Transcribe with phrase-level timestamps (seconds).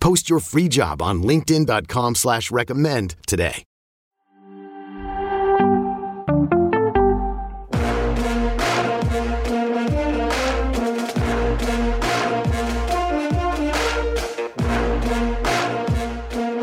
[0.00, 3.64] Post your free job on linkedin.com slash recommend today.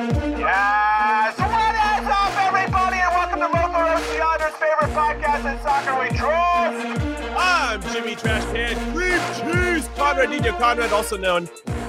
[0.05, 1.37] Yes!
[1.39, 7.37] What is up, everybody, and welcome to Local Oceana's favorite podcast in soccer we trust.
[7.37, 11.47] I'm Jimmy Trash Can Cream Cheese Conrad Nino Conrad, also known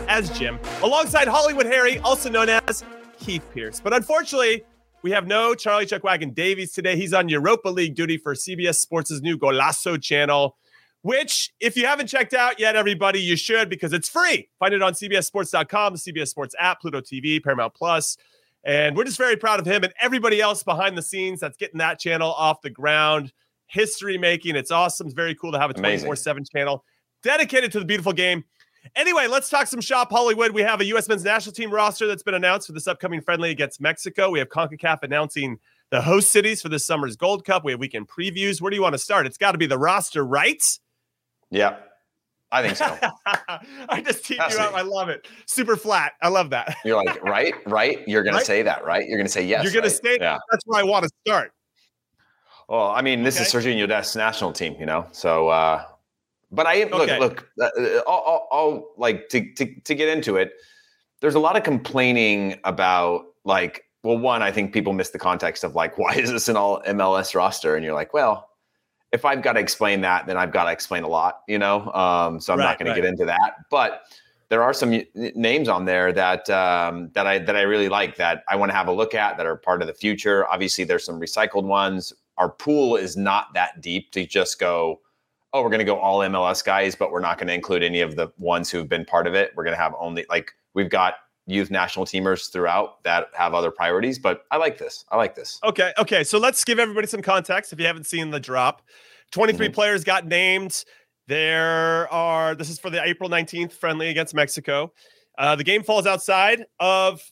[0.09, 2.85] as Jim, alongside Hollywood Harry, also known as
[3.19, 3.81] Heath Pearce.
[3.81, 4.65] But unfortunately,
[5.03, 6.97] we have no Charlie Chuckwagon Davies today.
[6.97, 10.57] He's on Europa League duty for CBS Sports' new Golazo channel,
[11.03, 14.49] which, if you haven't checked out yet, everybody, you should because it's free.
[14.59, 18.17] Find it on CBSSports.com, the CBS Sports app, Pluto TV, Paramount Plus.
[18.65, 21.79] And we're just very proud of him and everybody else behind the scenes that's getting
[21.79, 23.31] that channel off the ground.
[23.67, 24.57] History making.
[24.57, 25.07] It's awesome.
[25.07, 26.85] It's very cool to have a 24 7 channel
[27.23, 28.45] dedicated to the beautiful game.
[28.97, 30.53] Anyway, let's talk some shop Hollywood.
[30.53, 31.09] We have a U.S.
[31.09, 34.31] men's national team roster that's been announced for this upcoming friendly against Mexico.
[34.31, 35.59] We have CONCACAF announcing
[35.91, 37.65] the host cities for this summer's Gold Cup.
[37.65, 38.61] We have weekend previews.
[38.61, 39.27] Where do you want to start?
[39.27, 40.63] It's got to be the roster, right?
[41.51, 41.77] Yeah,
[42.51, 42.99] I think so.
[43.89, 44.75] I just teed you to up.
[44.75, 45.27] I love it.
[45.47, 46.13] Super flat.
[46.23, 46.77] I love that.
[46.85, 48.07] You're like, right, right.
[48.07, 49.07] You're gonna say that, right?
[49.09, 49.65] You're gonna say yes.
[49.65, 50.19] You're going to say.
[50.21, 50.39] Yeah.
[50.51, 51.53] That's where I want to start.
[52.69, 55.07] Well, I mean, this is Sergio Serginho Dest's national team, you know.
[55.13, 55.85] So, uh,
[56.55, 57.19] but I look, Okay.
[57.19, 57.49] look.
[57.61, 60.53] Uh, uh, I'll, I'll, I'll like to, to to get into it.
[61.21, 65.65] There's a lot of complaining about like, well, one, I think people miss the context
[65.65, 67.77] of like, why is this an all MLS roster?
[67.77, 68.51] And you're like, well,
[69.13, 71.93] if I've got to explain that, then I've got to explain a lot, you know.
[71.93, 72.95] Um, so I'm Right, not going right.
[72.97, 74.03] to get into that, but
[74.51, 78.45] there are some names on there that um, that I that I really like that
[78.49, 80.47] I want to have a look at that are part of the future.
[80.49, 82.13] Obviously, there's some recycled ones.
[82.37, 85.01] Our pool is not that deep to just go.
[85.55, 88.01] Oh, we're going to go all MLS guys, but we're not going to include any
[88.01, 89.53] of the ones who've been part of it.
[89.55, 91.15] We're going to have only like we've got
[91.47, 94.19] youth national teamers throughout that have other priorities.
[94.19, 95.05] But I like this.
[95.13, 95.61] I like this.
[95.63, 95.93] Okay.
[95.97, 96.25] Okay.
[96.25, 98.83] So let's give everybody some context if you haven't seen the drop.
[99.31, 99.73] 23 Mhm.
[99.75, 100.85] players got named.
[101.29, 104.93] There are, this is for the April 19th friendly against Mexico.
[105.39, 107.23] Uh, the game falls outside of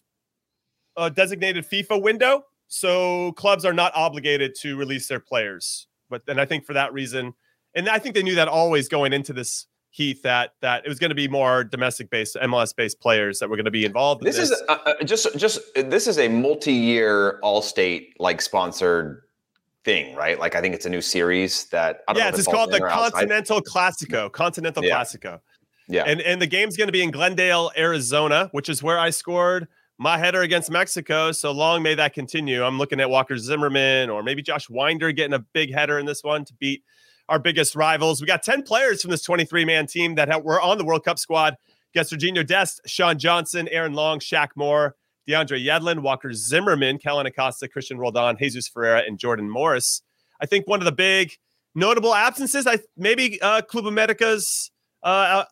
[0.96, 2.44] a designated FIFA window.
[2.68, 5.88] So clubs are not obligated to release their players.
[6.08, 7.34] But then I think for that reason,
[7.74, 10.98] and I think they knew that always going into this, Heath, that that it was
[10.98, 14.22] going to be more domestic based, MLS based players that were going to be involved.
[14.22, 19.22] in This is uh, uh, just just this is a multi-year Allstate like sponsored
[19.84, 20.38] thing, right?
[20.38, 22.76] Like I think it's a new series that I don't know yes, it's called the
[22.76, 23.12] in or outside.
[23.12, 24.32] Continental Classico.
[24.32, 24.98] Continental Yeah.
[24.98, 25.40] Classico.
[25.88, 26.04] Yeah.
[26.06, 29.68] And and the game's going to be in Glendale, Arizona, which is where I scored
[29.98, 31.32] my header against Mexico.
[31.32, 32.64] So long may that continue.
[32.64, 36.24] I'm looking at Walker Zimmerman or maybe Josh Wynder getting a big header in this
[36.24, 36.82] one to beat
[37.32, 38.20] our biggest rivals.
[38.20, 41.18] We got 10 players from this 23 man team that were on the World Cup
[41.18, 41.56] squad.
[41.94, 44.96] Got Serginho Dest, Sean Johnson, Aaron Long, Shaq Moore,
[45.26, 50.02] DeAndre Yedlin, Walker Zimmerman, Kellyn Acosta, Christian Roldan, Jesus Ferreira, and Jordan Morris.
[50.42, 51.32] I think one of the big
[51.74, 54.70] notable absences, I maybe uh, Club America's
[55.02, 55.44] uh,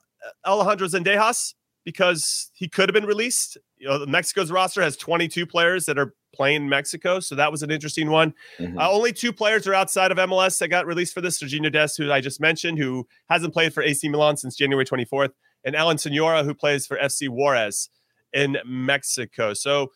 [0.47, 1.55] Alejandro Zendejas
[1.87, 3.57] because he could have been released.
[3.79, 7.71] You know, Mexico's roster has 22 players that are playing Mexico, so that was an
[7.71, 8.33] interesting one.
[8.59, 8.81] Mhm.
[8.81, 11.99] Uh, only two players are outside of MLS that got released for this: Serginho Dest,
[11.99, 15.33] who I just mentioned, who hasn't played for AC Milan since January 24th,
[15.65, 17.91] and Alan Sonora, who plays for FC Juarez
[18.33, 19.53] in Mexico.
[19.53, 19.93] So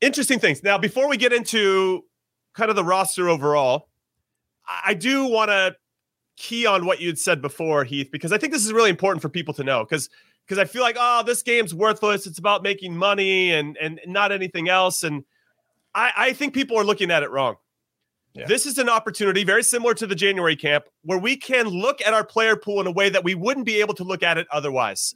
[0.00, 0.62] interesting things.
[0.62, 2.06] Now, before we get into
[2.54, 3.90] kind of the roster overall,
[4.66, 5.76] I do want to
[6.38, 9.28] key on what you'd said before, Heath, because I think this is really important for
[9.28, 9.84] people to know.
[9.84, 10.08] Because
[10.46, 12.26] because I feel like, oh, this game's worthless.
[12.26, 15.02] It's about making money and and not anything else.
[15.02, 15.24] And
[15.94, 17.56] I, I think people are looking at it wrong.
[18.34, 18.46] Yeah.
[18.46, 22.14] This is an opportunity very similar to the January camp where we can look at
[22.14, 24.46] our player pool in a way that we wouldn't be able to look at it
[24.50, 25.14] otherwise.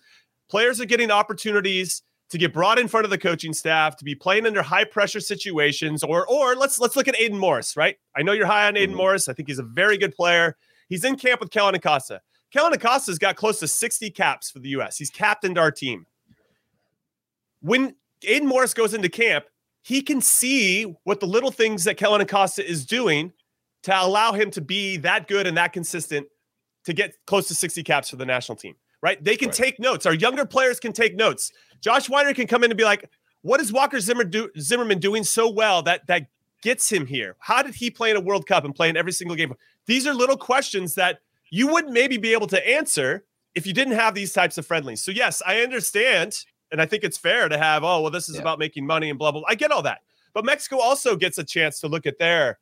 [0.51, 4.15] Players are getting opportunities to get brought in front of the coaching staff, to be
[4.15, 7.97] playing under high pressure situations, or or let's let's look at Aidan Morris, right?
[8.17, 8.99] I know you're high on Aidan mm-hmm.
[8.99, 9.29] Morris.
[9.29, 10.57] I think he's a very good player.
[10.89, 12.21] He's in camp with Kellyn Acosta.
[12.53, 14.99] Kellyn Acosta's got close to 60 caps for the US.
[14.99, 16.07] He's captained our team.
[17.61, 19.47] When Aidan Morris goes into camp,
[19.87, 23.33] he can see what the little things that Kellyn Acosta is doing
[23.85, 26.27] to allow him to be that good and that consistent
[26.87, 29.23] to get close to 60 caps for the national team, right?
[29.23, 29.57] They can right.
[29.57, 30.05] take notes.
[30.05, 31.53] Our younger players can take notes.
[31.81, 33.09] Josh Wynder can come in and be like,
[33.43, 36.27] what is Walker Zimmer do- Zimmerman doing so well that that
[36.63, 37.37] gets him here?
[37.39, 39.55] How did he play in a World Cup and play in every single game?
[39.87, 43.25] These are little questions that you wouldn't maybe be able to answer
[43.55, 45.01] if you didn't have these types of friendlies.
[45.01, 48.37] So yes, I understand and I think it's fair to have, oh, well, this is
[48.37, 48.43] yeah.
[48.43, 49.49] about making money and blah, blah, blah.
[49.49, 50.01] I get all that.
[50.35, 52.59] But Mexico also gets a chance to look at their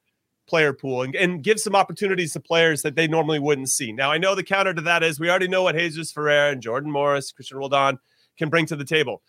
[0.46, 3.92] player pool and, and give some opportunities to players that they normally wouldn't see.
[3.92, 6.60] Now, I know the counter to that is we already know what Jesus Ferreira and
[6.60, 7.98] Jordan Morris, Christian Roldan
[8.38, 9.22] can bring to the table.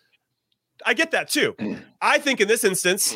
[0.86, 1.56] I get that too.
[2.02, 3.16] I think in this instance,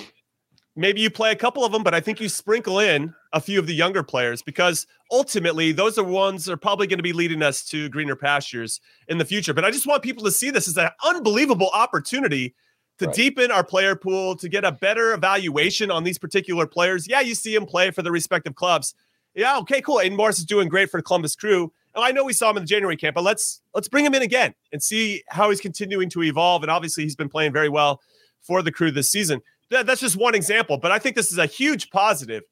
[0.75, 3.59] maybe you play a couple of them, but I think you sprinkle in a few
[3.59, 7.13] of the younger players because ultimately those are ones that are probably going to be
[7.13, 9.53] leading us to greener pastures in the future.
[9.53, 12.55] But I just want people to see this as an unbelievable opportunity
[12.97, 13.15] to right.
[13.15, 17.07] deepen our player pool, to get a better evaluation on these particular players.
[17.07, 18.93] Yeah, you see them play for the respective clubs.
[19.35, 20.01] Yeah, okay, cool.
[20.01, 21.71] Aidan Morris is doing great for the Columbus Crew.
[21.95, 24.13] And I know we saw him in the January camp, but let's let's bring him
[24.13, 26.61] in again and see how he's continuing to evolve.
[26.63, 28.01] And obviously, he's been playing very well
[28.41, 31.37] for the crew this season that, that's just one example, but I think this is
[31.37, 32.43] a huge positive.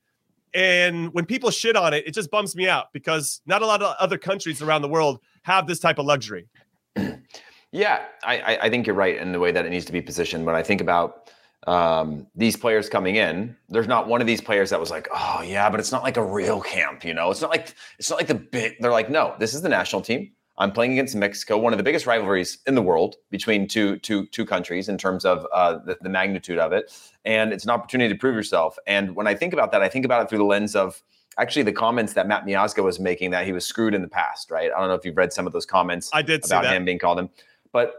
[0.53, 3.81] And when people shit on it, it just bums me out because not a lot
[3.81, 6.47] of other countries around the world have this type of luxury.
[7.71, 10.45] Yeah, I, I think you're right in the way that it needs to be positioned.
[10.45, 11.29] When I think about
[11.67, 15.41] um, these players coming in, there's not one of these players that was like, oh
[15.41, 17.29] yeah, but it's not like a real camp, you know.
[17.29, 18.77] It's not like it's not like the big.
[18.79, 20.31] They're like, no, this is the national team.
[20.59, 24.25] I'm playing against Mexico, one of the biggest rivalries in the world between two, two,
[24.27, 26.91] two countries in terms of uh, the, the magnitude of it.
[27.25, 28.77] And it's an opportunity to prove yourself.
[28.87, 31.03] And when I think about that, I think about it through the lens of
[31.37, 34.49] actually the comments that Matt Miazga was making that he was screwed in the past,
[34.49, 34.71] right?
[34.75, 36.99] I don't know if you've read some of those comments I did about him being
[36.99, 37.29] called him.
[37.71, 37.93] But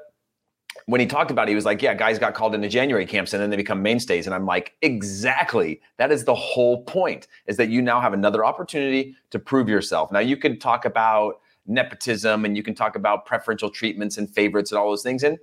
[0.86, 3.32] when he talked about it, he was like, Yeah, guys got called into January camps
[3.32, 4.26] and then they become mainstays.
[4.26, 5.80] And I'm like, Exactly.
[5.98, 10.10] That is the whole point, is that you now have another opportunity to prove yourself.
[10.10, 14.72] Now, you could talk about nepotism and you can talk about preferential treatments and favorites
[14.72, 15.22] and all those things.
[15.22, 15.38] And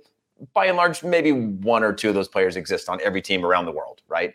[0.52, 3.64] by and large, maybe one or two of those players exist on every team around
[3.64, 4.34] the world, right?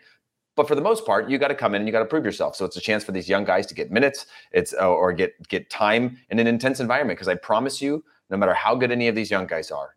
[0.54, 2.24] But for the most part, you got to come in and you got to prove
[2.24, 2.56] yourself.
[2.56, 5.32] So it's a chance for these young guys to get minutes, it's uh, or get
[5.48, 7.18] get time in an intense environment.
[7.18, 9.96] Because I promise you, no matter how good any of these young guys are,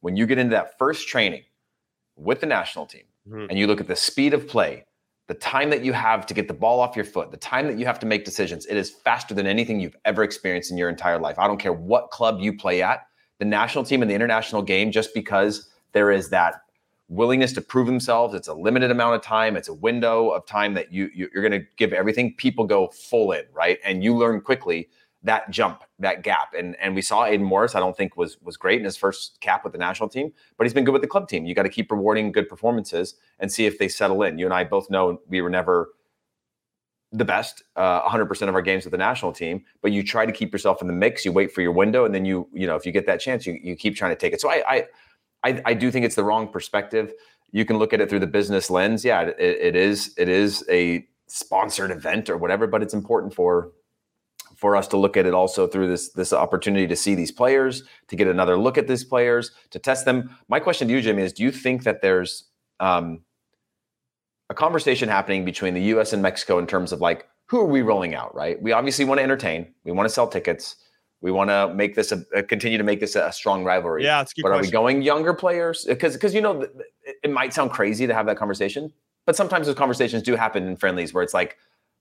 [0.00, 1.42] when you get into that first training
[2.16, 3.46] with the national team mm-hmm.
[3.50, 4.84] and you look at the speed of play,
[5.28, 7.78] the time that you have to get the ball off your foot, the time that
[7.78, 10.88] you have to make decisions, it is faster than anything you've ever experienced in your
[10.88, 11.38] entire life.
[11.38, 13.06] I don't care what club you play at,
[13.38, 16.62] the national team and the international game, just because there is that
[17.08, 18.34] willingness to prove themselves.
[18.34, 19.56] It's a limited amount of time.
[19.56, 22.34] It's a window of time that you, you are going to give everything.
[22.34, 23.78] People go full in, right?
[23.84, 24.88] And you learn quickly
[25.26, 26.54] that jump, that gap.
[26.56, 29.40] And and we saw Aidan Morris, I don't think was was great in his first
[29.40, 31.44] cap with the national team, but he's been good with the club team.
[31.44, 34.38] You got to keep rewarding good performances and see if they settle in.
[34.38, 35.90] You and I both know we were never
[37.12, 40.32] the best uh, 100% of our games with the national team but you try to
[40.32, 42.74] keep yourself in the mix you wait for your window and then you you know
[42.74, 44.86] if you get that chance you, you keep trying to take it so I, I
[45.44, 47.14] I, I do think it's the wrong perspective
[47.52, 50.64] you can look at it through the business lens yeah it, it is it is
[50.68, 53.70] a sponsored event or whatever but it's important for
[54.56, 57.84] for us to look at it also through this this opportunity to see these players,
[58.08, 60.36] to get another look at these players, to test them.
[60.48, 62.44] My question to you, Jimmy, is: Do you think that there's
[62.80, 63.22] um,
[64.50, 66.12] a conversation happening between the U.S.
[66.12, 68.34] and Mexico in terms of like who are we rolling out?
[68.34, 68.60] Right?
[68.60, 69.72] We obviously want to entertain.
[69.84, 70.76] We want to sell tickets.
[71.20, 74.04] We want to make this a, a continue to make this a, a strong rivalry.
[74.04, 74.52] Yeah, but question.
[74.52, 75.84] are we going younger players?
[75.84, 76.72] Because because you know it,
[77.24, 78.92] it might sound crazy to have that conversation,
[79.26, 81.56] but sometimes those conversations do happen in friendlies where it's like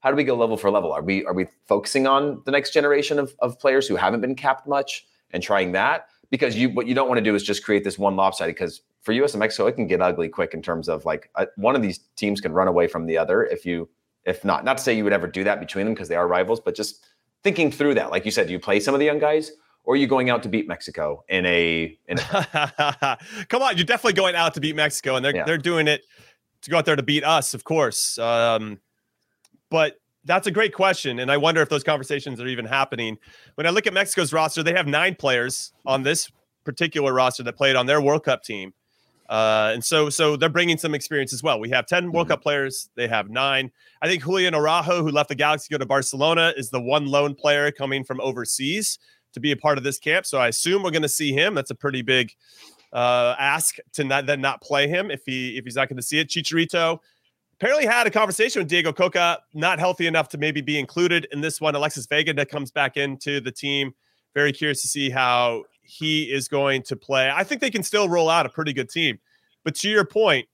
[0.06, 0.94] how do we go level for level?
[0.94, 4.36] Are we are we focusing on the next generation of, of players who haven't been
[4.36, 6.10] capped much and trying that?
[6.30, 8.54] Because you what you don't want to do is just create this one lopsided.
[8.54, 9.34] Because for U.S.
[9.34, 12.02] and Mexico, it can get ugly quick in terms of like uh, one of these
[12.18, 13.90] teams can run away from the other if you
[14.26, 14.64] if not.
[14.64, 16.76] Not to say you would ever do that between them because they are rivals, but
[16.76, 17.04] just
[17.44, 18.12] thinking through that.
[18.12, 19.54] Like you said, do you play some of the young guys?
[19.88, 21.96] or are you going out to beat Mexico in a?
[22.08, 23.18] In a-
[23.50, 25.46] Come on, you're definitely going out to beat Mexico, and they're yeah.
[25.46, 26.06] they're doing it
[26.62, 28.18] to go out there to beat us, of course.
[28.18, 28.80] Um,
[29.70, 31.20] but That's a great question.
[31.20, 33.18] And I wonder if those conversations are even happening.
[33.56, 36.32] When I look at Mexico's roster, they have nine players on this
[36.64, 38.74] particular roster that played on their World Cup team.
[39.30, 41.60] Uh, and so, so they're bringing some experience as well.
[41.60, 42.90] We have 10 World Cup players.
[42.96, 43.72] They have nine.
[44.02, 47.06] I think Julian Araujo, who left the Galaxy to go to Barcelona, is the one
[47.08, 49.00] lone player coming from overseas
[49.34, 50.26] to be a part of this camp.
[50.26, 51.54] So I assume we're going to see him.
[51.54, 52.34] That's a pretty big
[52.94, 56.04] uh, ask to not then not play him if he if he's not going to
[56.04, 56.30] see it.
[56.30, 57.00] Chicharito
[57.60, 61.42] apparently had a conversation with Diego Cocca, not healthy enough to maybe be included in
[61.42, 61.76] this one.
[61.76, 63.94] Alexis Vega that comes back into the team.
[64.34, 67.32] Very curious to see how he is going to play.
[67.34, 69.20] I think they can still roll out a pretty good team.
[69.64, 70.48] But to your point,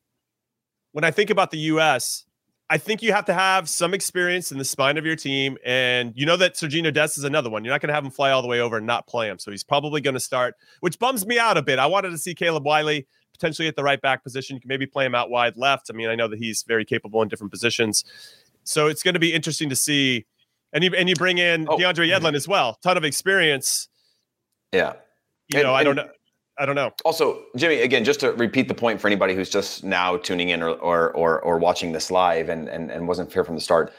[0.91, 2.25] when I think about the U.S.,
[2.69, 5.57] I think you have to have some experience in the spine of your team.
[5.65, 7.65] And you know that Sergiño Dest is another one.
[7.65, 9.39] You're not going to have him fly all the way over and not play him.
[9.39, 11.79] So he's probably going to start, which bums me out a bit.
[11.79, 13.07] I wanted to see Caleb Wiley
[13.41, 14.55] potentially at the right back position.
[14.55, 15.89] You can maybe play him out wide left.
[15.89, 18.05] I mean, I know that he's very capable in different positions.
[18.63, 20.25] So it's going to be interesting to see.
[20.73, 22.77] And you and you bring in oh, DeAndre Yedlin as well.
[22.83, 23.89] Ton of experience.
[24.71, 24.93] Yeah.
[25.49, 26.07] You and, know, I don't know.
[26.57, 26.91] I don't know.
[27.03, 30.61] Also, Jimmy, again, just to repeat the point for anybody who's just now tuning in
[30.61, 33.91] or or or, or watching this live and, and and wasn't here from the start,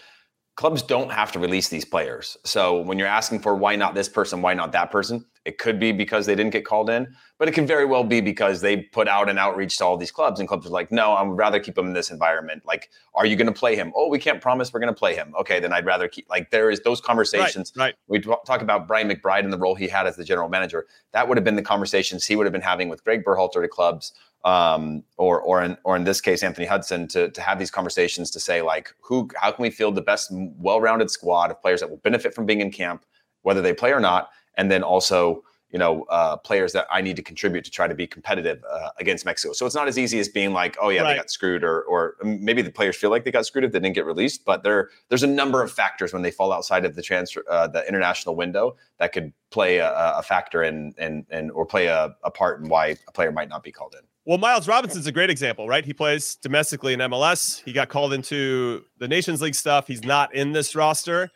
[0.56, 2.38] clubs don't have to release these players.
[2.44, 5.80] So when you're asking for why not this person, why not that person, it could
[5.80, 8.76] be because they didn't get called in, but it can very well be because they
[8.76, 11.36] put out an outreach to all these clubs, and clubs are like, "No, I would
[11.36, 13.92] rather keep him in this environment." Like, are you going to play him?
[13.96, 15.34] Oh, we can't promise we're going to play him.
[15.40, 16.28] Okay, then I'd rather keep.
[16.30, 17.72] Like, there is those conversations.
[17.76, 17.86] Right.
[17.86, 17.94] right.
[18.06, 20.86] We talk about Brian McBride and the role he had as the general manager.
[21.12, 23.68] That would have been the conversations he would have been having with Greg Berhalter to
[23.68, 24.12] clubs,
[24.44, 28.30] um, or or in or in this case, Anthony Hudson, to to have these conversations
[28.30, 31.90] to say like, who, how can we field the best, well-rounded squad of players that
[31.90, 33.04] will benefit from being in camp,
[33.42, 35.42] whether they play or not, and then also
[35.72, 38.90] you know, uh, players that I need to contribute to try to be competitive uh,
[38.98, 39.54] against Mexico.
[39.54, 41.12] So it's not as easy as being like, oh yeah, right.
[41.12, 43.80] they got screwed, or or maybe the players feel like they got screwed if they
[43.80, 44.44] didn't get released.
[44.44, 47.68] But there there's a number of factors when they fall outside of the transfer, uh,
[47.68, 52.14] the international window that could play a, a factor in and and or play a,
[52.22, 54.06] a part in why a player might not be called in.
[54.26, 55.84] Well, Miles Robinson's a great example, right?
[55.84, 57.62] He plays domestically in MLS.
[57.64, 59.88] He got called into the Nations League stuff.
[59.88, 61.30] He's not in this roster.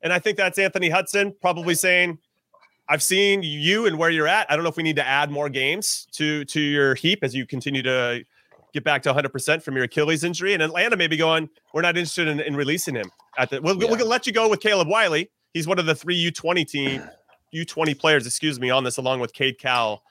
[0.00, 2.18] And I think that's Anthony Hudson probably saying,
[2.88, 4.50] I've seen you and where you're at.
[4.50, 7.34] I don't know if we need to add more games to to your heap as
[7.34, 8.24] you continue to
[8.72, 10.54] get back to 100% from your Achilles injury.
[10.54, 13.10] And Atlanta may be going, we're not interested in, in releasing him.
[13.36, 13.90] At the, we'll, yeah.
[13.90, 15.30] we'll let you go with Caleb Wiley.
[15.52, 17.02] He's one of the three U20 team,
[17.54, 20.02] U20 players, excuse me, on this, along with Cade Cowell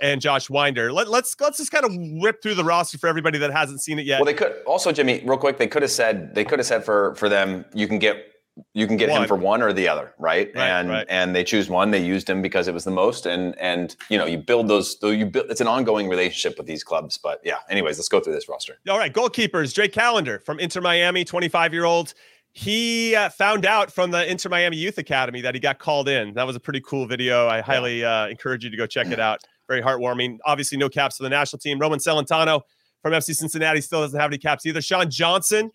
[0.00, 0.92] and Josh Wynder.
[0.92, 3.98] Let, let's let's just kind of whip through the roster for everybody that hasn't seen
[3.98, 4.20] it yet.
[4.20, 5.58] Well, they could also, Jimmy, real quick.
[5.58, 8.27] They could have said they could have said for for them, you can get
[8.74, 9.22] you can get one.
[9.22, 10.50] him for one or the other, right?
[10.54, 11.06] right and right.
[11.08, 11.90] and they choose one.
[11.90, 13.26] They used him because it was the most.
[13.26, 14.96] And and you know you build those.
[15.02, 15.46] You build.
[15.50, 17.18] It's an ongoing relationship with these clubs.
[17.18, 17.58] But yeah.
[17.70, 18.78] Anyways, let's go through this roster.
[18.88, 19.74] All right, goalkeepers.
[19.74, 22.14] Drake Callender from Inter Miami, 25 year old.
[22.52, 26.34] He uh, found out from the Inter Miami Youth Academy that he got called in.
[26.34, 27.46] That was a pretty cool video.
[27.46, 29.40] I highly uh, encourage you to go check it out.
[29.68, 30.38] Very heartwarming.
[30.44, 31.78] Obviously, no caps for the national team.
[31.78, 32.62] Roman Celentano
[33.02, 34.80] from FC Cincinnati still doesn't have any caps either.
[34.80, 35.70] Sean Johnson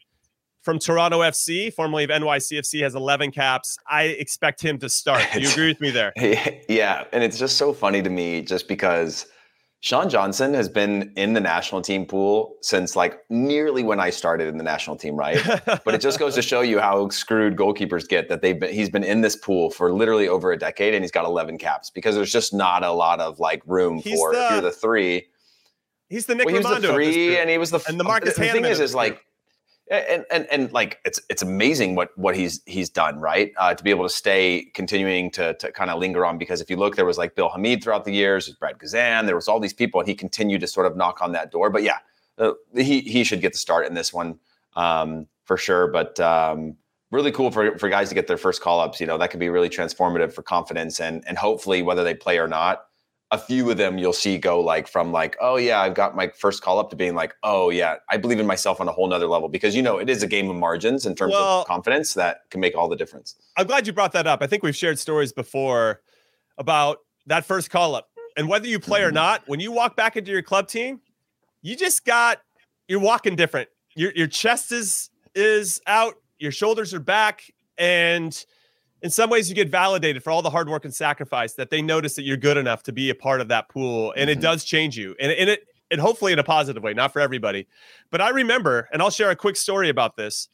[0.63, 3.77] from Toronto FC, formerly of NYCFC, has 11 caps.
[3.87, 5.21] I expect him to start.
[5.33, 6.13] Do you agree with me there?
[6.69, 7.03] Yeah.
[7.11, 9.27] And it's just so funny to me just because
[9.81, 14.47] Sean Johnson has been in the national team pool since like nearly when I started
[14.47, 15.37] in the national team, right?
[15.65, 18.89] but it just goes to show you how screwed goalkeepers get that they've been he's
[18.89, 22.15] been in this pool for literally over a decade and he's got 11 caps because
[22.15, 25.27] there's just not a lot of like room he's for the, if you're the three.
[26.07, 28.35] He's the Nick well, he was the three and he was the and the Marcus
[28.35, 29.25] the, the thing is is like
[29.89, 33.51] and and and like it's it's amazing what what he's he's done right?
[33.57, 36.69] Uh, to be able to stay continuing to to kind of linger on because if
[36.69, 39.59] you look there was like Bill Hamid throughout the years Brad Guzan there was all
[39.59, 41.69] these people and he continued to sort of knock on that door.
[41.69, 41.97] But yeah
[42.37, 44.39] uh, he he should get the start in this one
[44.75, 45.87] um, for sure.
[45.87, 46.77] But um,
[47.11, 49.39] really cool for for guys to get their first call ups you know that could
[49.39, 52.85] be really transformative for confidence and and hopefully whether they play or not
[53.33, 56.27] a few of them you'll see go like from like oh yeah i've got my
[56.27, 59.07] first call up to being like oh yeah i believe in myself on a whole
[59.07, 59.49] nother level.
[59.49, 62.49] Because you know it is a game of margins in terms well, of confidence that
[62.51, 63.35] can make all the difference.
[63.57, 64.41] I'm glad you brought that up.
[64.41, 66.01] I think we've shared stories before
[66.57, 68.09] about that first call up.
[68.37, 69.09] And whether you play mm-hmm.
[69.09, 71.01] or not when you walk back into your club team
[71.63, 72.39] you just got
[72.87, 73.69] you're walking different.
[73.95, 78.45] Your, your chest is is out your shoulders are back and
[79.03, 81.81] in some ways you get validated for all the hard work and sacrifice that they
[81.81, 84.39] notice that you're good enough to be a part of that pool and mm-hmm.
[84.39, 87.19] it does change you and, and it and hopefully in a positive way not for
[87.19, 87.67] everybody.
[88.09, 90.47] But i remember and i'll share a quick story about this.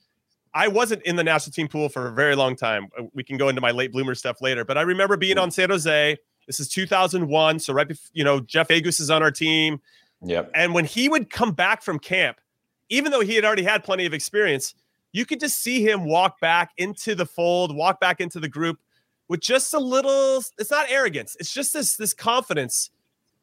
[0.51, 2.87] I wasn't in the national team pool for a very long time.
[2.97, 5.51] Uh, we can go into my late bloomer stuff later but i remember being on
[5.51, 6.17] san jose.
[6.47, 9.79] This is 2001 so right before you know jeff agoos is on our team.
[10.21, 10.51] Yep.
[10.53, 12.41] And when he would come back from camp
[12.89, 14.73] even though he had already had plenty of experience
[15.11, 18.79] you could just see him walk back into the fold, walk back into the group
[19.27, 20.43] with just a little.
[20.57, 21.35] It's not arrogance.
[21.39, 22.91] It's just this this confidence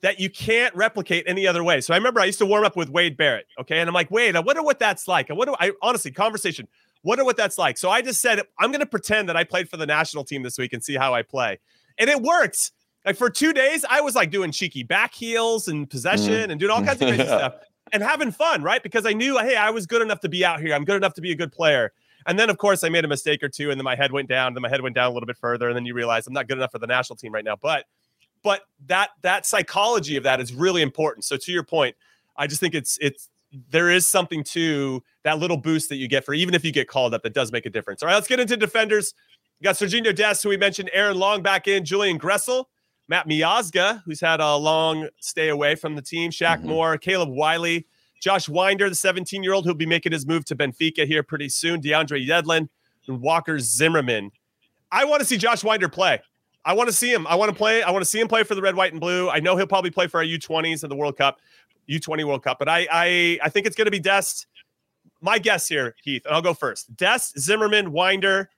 [0.03, 1.81] that you can't replicate any other way.
[1.81, 3.47] So I remember I used to warm up with Wade Barrett.
[3.61, 5.31] Okay, and I'm like, Wade, I wonder what that's like.
[5.31, 5.55] I wonder.
[5.59, 6.69] I honestly, conversation.
[7.03, 7.79] Wonder what that's like.
[7.79, 10.43] So I just said, I'm going to pretend that I played for the national team
[10.43, 11.59] this week and see how I play,
[11.99, 12.73] and it worked.
[13.05, 16.51] Like for two days, I was like doing cheeky back heels and possession mm.
[16.51, 17.55] and doing all kinds of crazy stuff
[17.93, 18.83] and having fun, right?
[18.83, 20.75] Because I knew, hey, I was good enough to be out here.
[20.75, 21.93] I'm good enough to be a good player.
[22.26, 24.28] And then, of course, I made a mistake or two, and then my head went
[24.28, 24.55] down.
[24.55, 26.49] Then my head went down a little bit further, and then you realize I'm not
[26.49, 27.55] good enough for the national team right now.
[27.55, 27.85] But,
[28.43, 31.25] but that that psychology of that is really important.
[31.25, 31.95] So to your point,
[32.37, 33.28] I just think it's it's
[33.71, 36.88] there is something to that little boost that you get for even if you get
[36.88, 38.02] called up that does make a difference.
[38.02, 39.14] All right, let's get into defenders.
[39.61, 42.66] We got Serginho Dest, who we mentioned, Aaron Long back in, Julian Gressel,
[43.09, 46.69] Matt Miazga, who's had a long stay away from the team, Shaq mm-hmm.
[46.69, 47.87] Moore, Caleb Wiley,
[48.21, 51.49] Josh Wynder, the 17 year old who'll be making his move to Benfica here pretty
[51.49, 52.69] soon, DeAndre Yedlin,
[53.07, 54.33] and Walker Zimmerman.
[54.91, 56.21] I want to see Josh Wynder play.
[56.65, 57.27] I want to see him.
[57.29, 57.83] I want to play.
[57.83, 59.31] I want to see him play for the red, white, and blue.
[59.31, 61.39] I know he'll probably play for our U20s in the World Cup,
[61.89, 64.47] U20 World Cup, but I I, I think it's going to be Dest.
[65.21, 66.95] My guess here, Heath, and I'll go first.
[66.97, 68.49] Dest, Zimmerman, Wynder,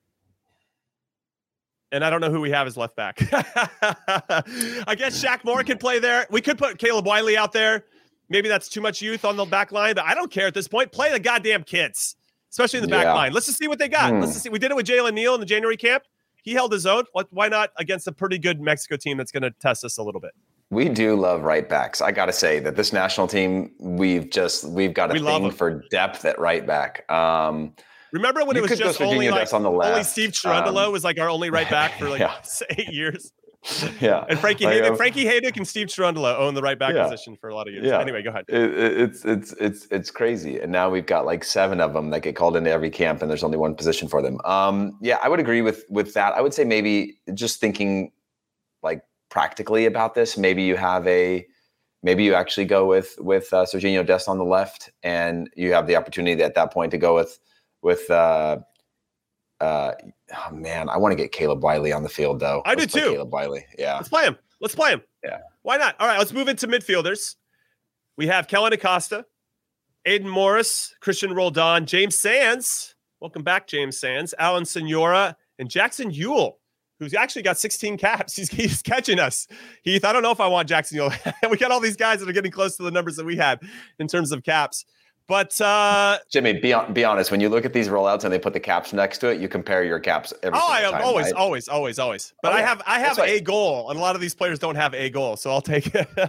[1.93, 3.19] and I don't know who we have as left back.
[3.33, 6.27] I guess Shaq Moore could play there.
[6.31, 7.85] We could put Caleb Wiley out there.
[8.29, 10.69] Maybe that's too much youth on the back line, but I don't care at this
[10.69, 10.93] point.
[10.93, 12.17] Play the goddamn kids,
[12.51, 13.15] especially in the back yeah.
[13.15, 13.33] line.
[13.33, 14.13] Let's just see what they got.
[14.13, 14.21] Hmm.
[14.21, 14.51] Let's just see.
[14.51, 16.05] We did it with Jalen Neal in the January camp.
[16.43, 17.05] He held his own.
[17.31, 20.21] Why not against a pretty good Mexico team that's going to test us a little
[20.21, 20.33] bit?
[20.71, 22.03] We do love right backs.
[22.03, 25.51] I got to say that this national team, we've just we've got a we thing
[25.51, 27.11] for depth at right back.
[27.11, 27.75] Um,
[28.13, 31.19] Remember when it was just only like on the only Steve Cherundolo um, was like
[31.19, 32.35] our only right back for like yeah.
[32.71, 33.33] eight years.
[34.01, 37.03] Yeah, and Frankie like, um, Frankie Hejduk and Steve Cherundolo own the right back yeah.
[37.03, 37.87] position for a lot of years.
[37.87, 37.99] Yeah.
[37.99, 38.45] Anyway, go ahead.
[38.49, 42.21] It, it's it's it's it's crazy, and now we've got like seven of them that
[42.21, 44.39] get called into every camp, and there's only one position for them.
[44.45, 46.35] Um, yeah, I would agree with with that.
[46.35, 48.13] I would say maybe just thinking
[48.83, 51.45] like practically about this, maybe you have a
[52.03, 55.89] maybe you actually go with with uh, Serginho Dest on the left, and you have
[55.89, 57.39] the opportunity at that point to go with
[57.83, 58.59] with uh,
[59.61, 59.93] uh,
[60.35, 62.63] oh man, I want to get Caleb Wiley on the field though.
[62.65, 63.11] I let's do too.
[63.13, 63.97] Caleb Wiley, yeah.
[63.97, 64.37] Let's play him.
[64.61, 65.03] Let's play him.
[65.25, 65.39] Yeah.
[65.63, 65.97] Why not?
[66.01, 67.37] All right, let's move into midfielders.
[68.17, 69.27] We have Kellyn Acosta,
[70.05, 72.95] Aidan Morris, Christian Roldan, James Sands.
[73.21, 76.55] Welcome back, James Sands, Alan Sonora, and Jackson Yueill,
[76.99, 78.37] who's actually got 16 caps.
[78.37, 79.49] He's, he's catching us.
[79.83, 81.51] Heath, I don't know if I want Jackson Yueill.
[81.51, 83.61] we got all these guys that are getting close to the numbers that we had
[83.99, 84.85] in terms of caps.
[85.29, 87.31] But uh, Jimmy, be, be honest.
[87.31, 89.47] When you look at these rollouts and they put the caps next to it, you
[89.47, 90.33] compare your caps.
[90.43, 91.35] Every oh, I time, always, right?
[91.35, 92.33] always, always, always.
[92.43, 94.77] But oh, I have, I have a goal, and a lot of these players don't
[94.77, 96.09] have a goal, so I'll take it.
[96.17, 96.29] um,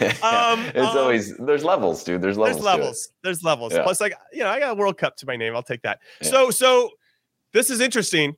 [0.00, 2.20] it's um, always there's levels, dude.
[2.20, 2.56] There's levels.
[2.56, 3.08] There's levels.
[3.22, 3.72] There's levels.
[3.72, 3.84] Yeah.
[3.84, 5.54] Plus, like you know, I got a World Cup to my name.
[5.54, 6.00] I'll take that.
[6.20, 6.30] Yeah.
[6.30, 6.90] So, so
[7.52, 8.34] this is interesting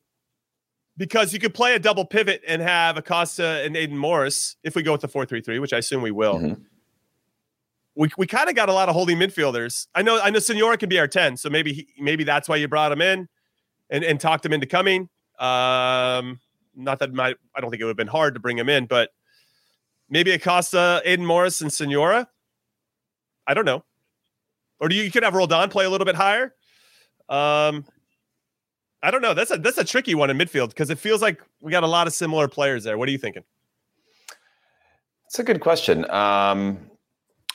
[0.98, 4.82] because you could play a double pivot and have Acosta and Aidan Morris if we
[4.82, 6.34] go with the four three three, which I assume we will.
[6.34, 6.62] Mm-hmm
[7.94, 9.86] we, we kind of got a lot of holding midfielders.
[9.94, 12.56] I know I know Sonora can be our 10, so maybe he, maybe that's why
[12.56, 13.28] you brought him in
[13.90, 15.08] and, and talked him into coming.
[15.38, 16.40] Um,
[16.74, 18.86] not that my I don't think it would have been hard to bring him in,
[18.86, 19.10] but
[20.08, 22.28] maybe Acosta, Aidan Morris, and Sonora.
[23.46, 23.84] I don't know.
[24.78, 26.54] Or do you, you could have Roldan play a little bit higher?
[27.28, 27.84] Um,
[29.02, 29.34] I don't know.
[29.34, 31.88] That's a that's a tricky one in midfield because it feels like we got a
[31.88, 32.98] lot of similar players there.
[32.98, 33.44] What are you thinking?
[35.26, 36.10] It's a good question.
[36.10, 36.89] Um,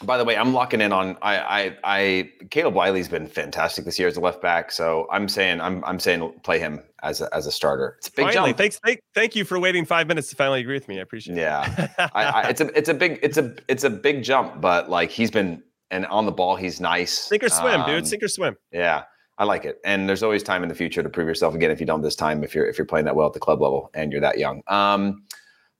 [0.03, 3.97] by the way, I'm locking in on I I, I Caleb Wiley's been fantastic this
[3.97, 7.33] year as a left back, so I'm saying I'm I'm saying play him as a,
[7.33, 7.95] as a starter.
[7.99, 8.57] It's a big finally, jump.
[8.57, 10.99] Thanks, thank, thank you for waiting five minutes to finally agree with me.
[10.99, 11.83] I appreciate yeah.
[11.83, 11.91] it.
[11.97, 14.89] Yeah, I, I, it's a it's a big it's a it's a big jump, but
[14.89, 17.13] like he's been and on the ball he's nice.
[17.17, 18.07] Sink or swim, um, dude.
[18.07, 18.57] Sink or swim.
[18.71, 19.03] Yeah.
[19.37, 21.81] I like it, and there's always time in the future to prove yourself again if
[21.81, 22.41] you don't this time.
[22.41, 24.61] If you're if you're playing that well at the club level and you're that young,
[24.67, 25.25] um,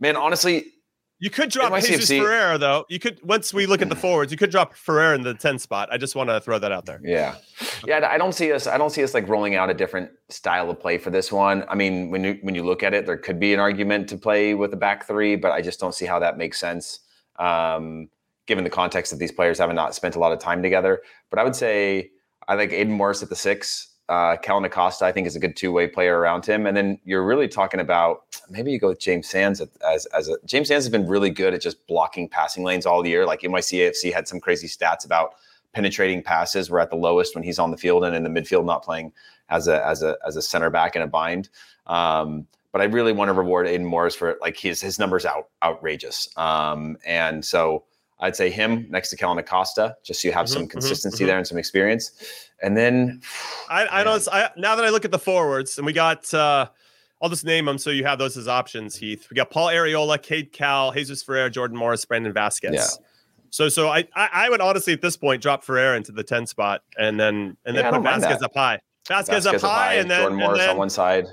[0.01, 0.65] man, honestly,
[1.25, 2.85] you could drop Jesus Ferreira though.
[2.87, 5.57] You could once we look at the forwards, you could drop Ferreira in the 10
[5.57, 5.89] spot.
[5.91, 7.01] I just want to throw that out there.
[7.03, 7.33] Yeah.
[7.83, 10.69] Yeah, I don't see us I don't see us like rolling out a different style
[10.69, 11.65] of play for this one.
[11.67, 14.17] I mean, when you when you look at it, there could be an argument to
[14.17, 16.99] play with a back three, but I just don't see how that makes sense.
[17.37, 18.09] Um,
[18.45, 21.01] given the context that these players haven't not spent a lot of time together.
[21.31, 22.11] But I would say
[22.47, 25.55] I like Aidan Morris at the six uh, Kellyn Acosta, I think, is a good
[25.55, 26.67] two way player around him.
[26.67, 30.37] And then you're really talking about maybe you go with James Sands as, as a
[30.45, 33.25] James Sands has been really good at just blocking passing lanes all year.
[33.25, 35.35] Like NYCFC had some crazy stats about
[35.73, 36.69] penetrating passes.
[36.69, 39.11] We're at the lowest when he's on the field and in the midfield, not playing
[39.49, 41.49] as a as a as a center back in a bind.
[41.87, 45.49] Um, but I really want to reward Aidan Morris for like his his numbers out
[45.63, 46.29] outrageous.
[46.37, 47.85] Um, and so
[48.19, 51.23] I'd say him next to Kellyn Acosta, just so you have Mhm, some mhm, consistency
[51.23, 51.27] mhm.
[51.27, 52.11] there and some experience.
[52.61, 53.21] And then
[53.69, 54.25] I, I don't.
[54.31, 56.67] I, now that I look at the forwards, and we got, uh,
[57.21, 58.95] I'll just name them so you have those as options.
[58.95, 62.73] Heath, we got Paul Arriola, Cade Cowell, Jesus Ferreira, Jordan Morris, Brandon Vazquez.
[62.73, 62.87] Yeah.
[63.49, 66.45] So, so I, I, I would honestly at this point drop Ferreira into the ten
[66.45, 68.79] spot, and then and Yeah, then put don't mind Vazquez up high.
[69.09, 71.27] Vazquez, Vazquez up high, and then Jordan and Morris then on one side,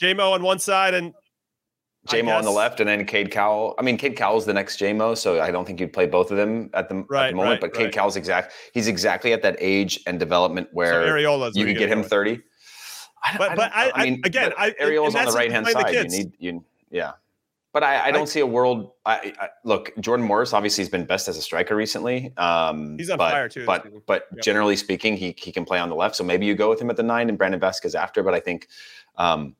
[0.00, 1.14] JMO on one side, and
[2.08, 3.74] JMO on the left, and then Cade Cowell.
[3.78, 6.36] I mean, Cade Cowell's the next JMO, so I don't think you'd play both of
[6.36, 7.38] them at the, at the moment.
[7.38, 7.94] right, but Cade right.
[7.94, 8.52] Cowell's exact.
[8.74, 12.40] He's exactly at that age and development where Arriola's you could get him thirty.
[13.22, 15.94] I, But- I but I- I- again, but I- Ariel's on the right hand side.
[15.94, 17.12] You need you, yeah.
[17.72, 18.92] But I, I don't see a world.
[19.06, 19.32] I,
[19.64, 19.92] look.
[19.98, 22.30] Jordan Morris obviously has been best as a striker recently.
[22.36, 24.42] Um, He's on but, fire, too, But but Yep.
[24.44, 26.16] generally speaking, he he can play on the left.
[26.16, 28.22] So maybe you go with him at the nine and Brandon Vazquez after.
[28.22, 28.68] But I think,
[29.16, 29.56] um,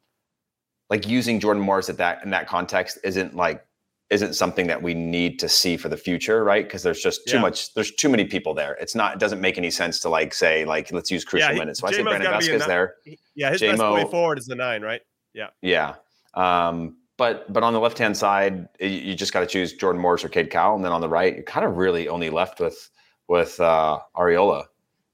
[0.93, 3.65] like using Jordan Morris at that in that context isn't like
[4.11, 6.67] isn't something that we need to see for the future, right?
[6.67, 7.41] Because there's just too Yeah.
[7.41, 7.73] much.
[7.73, 8.75] There's too many people there.
[8.75, 9.15] It's not.
[9.15, 11.81] It doesn't make any sense to like say like let's use crucial he- minutes.
[11.81, 12.95] So I say JMO's Brandon gotta be a Vazquez there.
[13.35, 15.01] Yeah, his best way forward is the nine, right?
[15.33, 15.49] Yeah.
[15.63, 15.95] Yeah.
[16.35, 20.03] Um, but but on the left hand side, y- you just got to choose Jordan
[20.03, 22.61] Morris or Cade Cowell, and then on the right, you're kind of really only left
[22.61, 22.91] with
[23.29, 24.65] with uh, Arriola,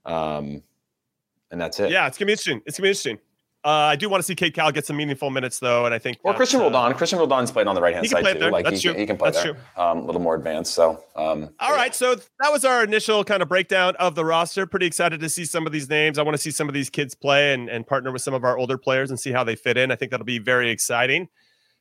[0.06, 0.60] um,
[1.52, 1.92] and that's it.
[1.92, 2.62] Yeah, it's gonna be interesting.
[2.66, 3.18] It's gonna be interesting.
[3.64, 5.98] Uh, I do want to see Cade Cowell get some meaningful minutes though, and I
[5.98, 6.94] think Or that, Christian uh, Roldan.
[6.94, 8.38] Christian Roldan's played on the right hand side too.
[8.38, 8.52] there.
[8.52, 9.54] Like he, he can play That's there.
[9.54, 9.62] true.
[9.76, 10.74] Um, a little more advanced.
[10.74, 14.64] So um, All right, so that was our initial kind of breakdown of the roster.
[14.64, 16.18] Pretty excited to see some of these names.
[16.18, 18.44] I want to see some of these kids play and, and partner with some of
[18.44, 19.90] our older players and see how they fit in.
[19.90, 21.28] I think that'll be very exciting.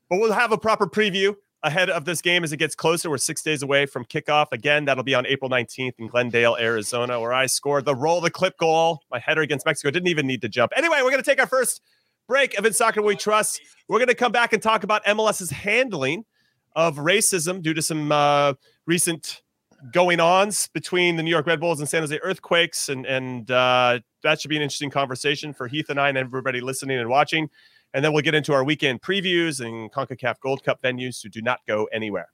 [0.10, 1.36] But we'll have a proper preview
[1.68, 3.10] ahead of this game as it gets closer.
[3.10, 4.48] We're six days away from kickoff.
[4.52, 8.32] Again, that'll be on April 19th in Glendale, Arizona, where I scored the roll the
[8.32, 9.02] clip goal.
[9.12, 10.72] My header against Mexico didn't even need to jump.
[10.76, 11.82] Anyway, we're going to take our first
[12.28, 13.62] break of In Soccer We Trust.
[13.88, 16.26] We're going to come back and talk about MLS's handling
[16.76, 18.54] of racism due to some uh,
[18.86, 19.42] recent
[19.92, 22.90] going ons between the New York Red Bulls and San Jose Earthquakes.
[22.90, 26.62] And, and uh, that should be an interesting conversation for Heath and I and everybody
[26.62, 27.50] listening and watching.
[27.98, 31.42] And then we'll get into our weekend previews and CONCACAF Gold Cup venues, so do
[31.42, 32.28] not go anywhere.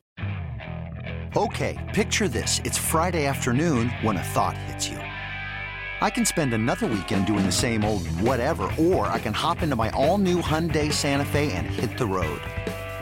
[1.37, 2.59] Okay, picture this.
[2.65, 4.97] It's Friday afternoon when a thought hits you.
[4.97, 9.77] I can spend another weekend doing the same old whatever, or I can hop into
[9.77, 12.41] my all new Hyundai Santa Fe and hit the road.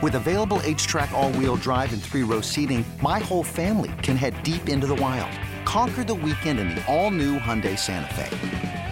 [0.00, 4.40] With available HTRAC, all wheel drive, and three row seating, my whole family can head
[4.44, 5.36] deep into the wild.
[5.64, 8.91] Conquer the weekend in the all new Hyundai Santa Fe.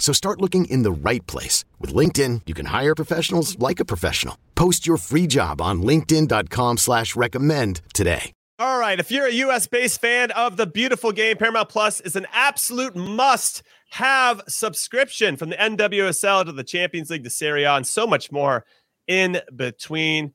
[0.00, 1.64] So start looking in the right place.
[1.78, 4.36] With LinkedIn, you can hire professionals like a professional.
[4.56, 8.32] Post your free job on linkedin.com slash recommend today.
[8.58, 9.00] All right.
[9.00, 12.94] If you're a US based fan of the beautiful game, Paramount Plus is an absolute
[12.94, 18.06] must have subscription from the NWSL to the Champions League to Serie A and so
[18.06, 18.66] much more
[19.06, 20.34] in between.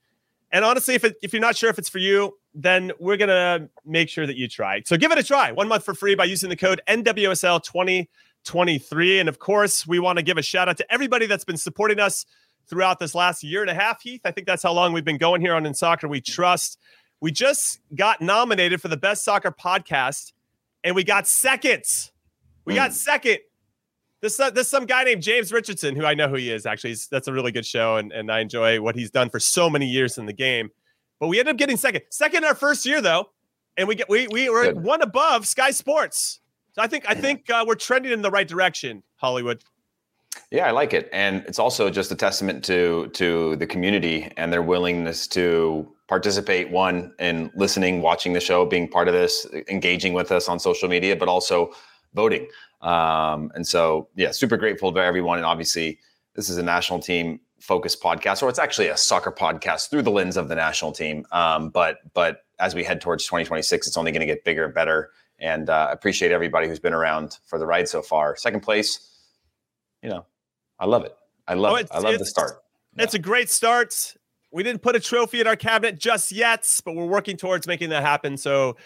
[0.52, 3.30] And honestly, if, it, if you're not sure if it's for you, then we're going
[3.30, 4.82] to make sure that you try.
[4.86, 5.52] So give it a try.
[5.52, 6.82] One month for free by using the code
[8.46, 9.20] NWSL2023.
[9.20, 12.00] And of course, we want to give a shout out to everybody that's been supporting
[12.00, 12.26] us
[12.70, 14.22] throughout this last year and a half, Heath.
[14.26, 16.80] I think that's how long we've been going here on In Soccer We Trust.
[17.22, 20.34] We just got nominated for the best soccer podcast,
[20.84, 22.12] and we got seconds.
[22.66, 23.38] We got second.
[24.22, 26.66] This uh, this some guy named James Richardson, who I know who he is.
[26.66, 29.40] Actually, He's- that's a really good show, and and I enjoy what he's done for
[29.40, 30.70] so many years in the game.
[31.20, 33.30] But we ended up getting second, second our first year though,
[33.78, 34.84] and we get we we were Good.
[34.84, 36.42] one above Sky Sports.
[36.76, 39.64] So I think I think uh, we're trending in the right direction, Hollywood.
[40.52, 44.52] Yeah, I like it, and it's also just a testament to to the community and
[44.52, 46.70] their willingness to participate.
[46.70, 50.90] One in listening, watching the show, being part of this, engaging with us on social
[50.90, 51.72] media, but also
[52.14, 52.46] voting.
[52.82, 55.38] Um, and so, yeah, super grateful to everyone.
[55.38, 56.00] And obviously,
[56.34, 60.12] this is a national team focused podcast, or it's actually a soccer podcast through the
[60.12, 61.26] lens of the national team.
[61.32, 64.74] Um, but but as we head towards 2026, it's only going to get bigger and
[64.74, 65.12] better.
[65.40, 68.36] And uh, appreciate everybody who's been around for the ride so far.
[68.38, 69.10] Second place,
[70.02, 70.26] you know,
[70.80, 71.16] I love it.
[71.48, 71.88] I love Oh, it.
[71.92, 72.54] I love the start.
[72.98, 74.16] It's a great start.
[74.54, 77.90] We didn't put a trophy in our cabinet just yet, but we're working towards making
[77.90, 78.38] that happen.
[78.38, 78.78] So,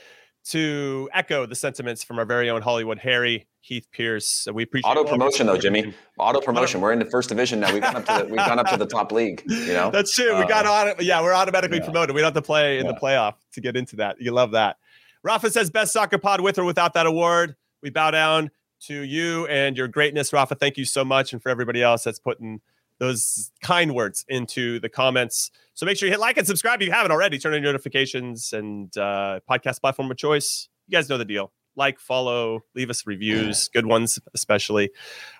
[0.45, 5.01] to echo the sentiments from our very own Hollywood Harry Heath Pearce, we appreciate Auto
[5.01, 5.57] all of your promotion though.
[5.57, 5.93] Jimmy.
[6.17, 6.81] Auto promotion.
[6.81, 7.71] We're in the first division now.
[7.71, 9.43] We've gone up to the we've gone up to the top league.
[9.45, 10.35] You know, That's true.
[10.39, 11.01] we got Uh, on it.
[11.03, 11.83] Yeah, we're automatically yeah.
[11.83, 12.15] promoted.
[12.15, 14.19] We don't have to play in the playoff to get into that.
[14.19, 14.77] You love that.
[15.23, 17.55] Rafa says best soccer pod with or without that award.
[17.81, 18.51] We bow down
[18.87, 20.55] to you and your greatness, Rafa.
[20.55, 21.33] Thank you so much.
[21.33, 22.61] And for everybody else that's putting
[22.99, 25.51] those kind words into the comments.
[25.73, 27.39] So make sure you hit like and subscribe if you haven't already.
[27.39, 30.67] Turn on notifications and uh, podcast platform of choice.
[30.87, 31.51] You guys know the deal.
[31.75, 34.89] Like, follow, leave us reviews, good ones especially.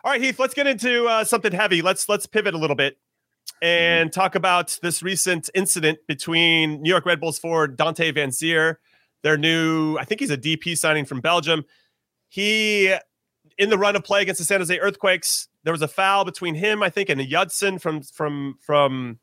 [0.05, 1.81] All right, Heath, let's get into uh, something heavy.
[1.81, 2.97] Let's let's pivot a little bit
[3.61, 8.75] and talk about this recent incident between New York Red Bulls forward Dante Vanzeir,
[9.23, 11.65] their new, I think he's a DP signing from Belgium.
[12.29, 12.93] He,
[13.57, 16.55] in the run of play against the San Jose Earthquakes, there was a foul between
[16.55, 19.19] him, I think, and Judson from from from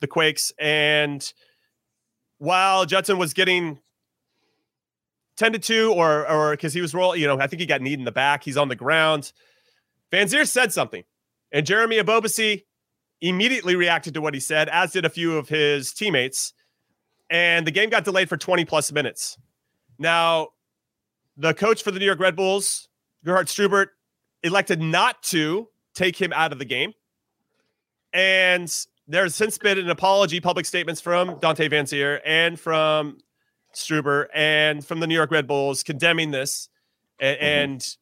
[0.00, 0.52] the Quakes.
[0.58, 1.32] And
[2.38, 3.78] while Judson was getting
[5.36, 7.98] tended to, or or because he was rolling, you know, I think he got kneed
[7.98, 8.44] in the back.
[8.44, 9.32] He's on the ground.
[10.12, 11.04] Vanzeir said something,
[11.52, 12.64] and Jeremy Ebobisse
[13.20, 16.52] immediately reacted to what he said, as did a few of his teammates.
[17.30, 19.36] And the game got delayed for 20 plus minutes.
[19.98, 20.48] Now,
[21.36, 22.88] the coach for the New York Red Bulls,
[23.24, 23.86] Gerhard Struber,
[24.42, 26.92] elected not to take him out of the game.
[28.12, 28.72] And
[29.08, 33.18] there's since been an apology, public statements from Dante Vanzeir and from
[33.74, 36.68] Struber and from the New York Red Bulls condemning this.
[37.20, 37.44] And, mm-hmm.
[37.44, 37.96] and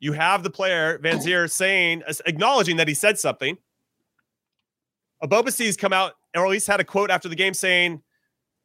[0.00, 3.58] you have the player Vanzeir saying, acknowledging that he said something.
[5.22, 8.02] Ebobisse's come out, or at least had a quote after the game saying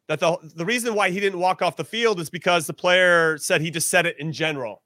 [0.07, 3.37] that the the reason why he didn't walk off the field is because the player
[3.37, 4.81] said he just said it in general,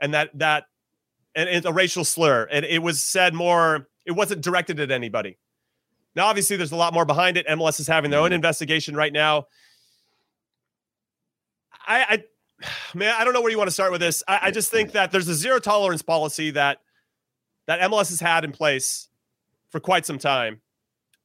[0.00, 0.64] and that that
[1.34, 3.88] and it's a racial slur, and it was said more.
[4.06, 5.38] It wasn't directed at anybody.
[6.14, 7.46] Now, obviously, there's a lot more behind it.
[7.48, 8.34] MLS is having their own mm-hmm.
[8.34, 9.46] investigation right now.
[11.86, 12.24] I, I
[12.94, 14.22] man, I don't know where you want to start with this.
[14.28, 16.78] I, I just think that there's a zero tolerance policy that
[17.66, 19.08] that MLS has had in place
[19.70, 20.60] for quite some time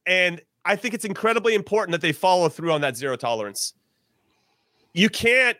[0.06, 3.74] and I think it's incredibly important that they follow through on that zero tolerance.
[4.92, 5.56] You can't,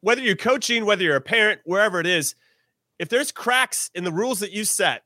[0.00, 2.34] whether you're coaching, whether you're a parent, wherever it is,
[2.98, 5.02] if there's cracks in the rules that you set,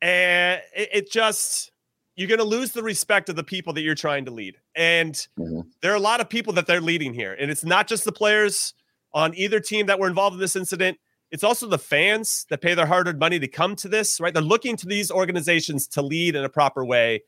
[0.00, 1.70] and it, it just,
[2.16, 4.56] you're going to lose the respect of the people that you're trying to lead.
[4.74, 5.60] And mm-hmm.
[5.80, 7.36] there are a lot of people that they're leading here.
[7.38, 8.74] And it's not just the players
[9.14, 10.98] on either team that were involved in this incident.
[11.30, 14.34] It's also the fans that pay their hard earned money to come to this, right?
[14.34, 17.22] They're looking to these organizations to lead in a proper way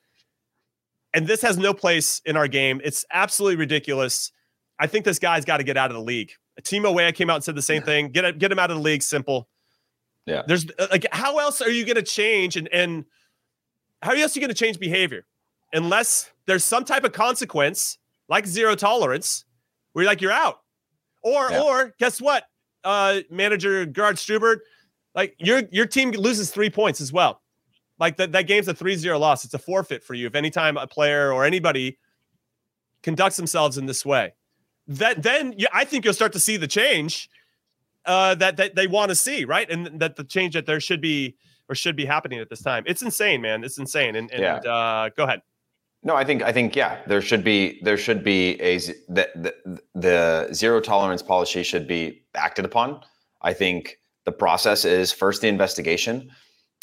[1.14, 2.80] and this has no place in our game.
[2.84, 4.32] It's absolutely ridiculous.
[4.78, 6.32] I think this guy's got to get out of the league.
[6.60, 8.10] Timo Weah came out and said the same thing.
[8.10, 9.02] Get get him out of the league.
[9.02, 9.48] Simple.
[10.26, 10.42] Yeah.
[10.46, 13.04] There's uh, like, how else are you going to change and and
[14.02, 15.24] how else are you going to change behavior
[15.72, 17.98] unless there's some type of consequence
[18.28, 19.44] like zero tolerance
[19.92, 20.60] where you're like you're out,
[21.22, 21.62] or yeah.
[21.62, 22.44] or guess what,
[22.84, 24.58] uh, manager Gerhard Struber,
[25.14, 27.40] like your your team loses three points as well.
[27.98, 29.44] Like that, that game's a 3-0 loss.
[29.44, 31.98] It's a forfeit for you if anytime a player or anybody
[33.02, 34.34] conducts themselves in this way.
[34.86, 37.30] That then yeah, I think you'll start to see the change
[38.04, 39.70] uh, that that they want to see, right?
[39.70, 41.36] And that the change that there should be
[41.68, 42.84] or should be happening at this time.
[42.86, 43.64] It's insane, man.
[43.64, 44.16] It's insane.
[44.16, 44.56] And, and yeah.
[44.56, 45.40] uh, go ahead.
[46.02, 49.80] No, I think I think yeah, there should be there should be a the, the
[49.94, 53.00] the zero tolerance policy should be acted upon.
[53.40, 56.30] I think the process is first the investigation.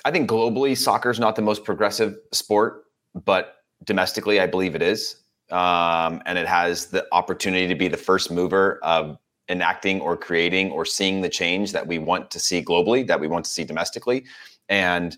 [0.05, 2.85] I think globally, soccer is not the most progressive sport,
[3.25, 5.17] but domestically, I believe it is.
[5.51, 9.17] Um, and it has the opportunity to be the first mover of
[9.49, 13.27] enacting or creating or seeing the change that we want to see globally, that we
[13.27, 14.25] want to see domestically.
[14.69, 15.17] And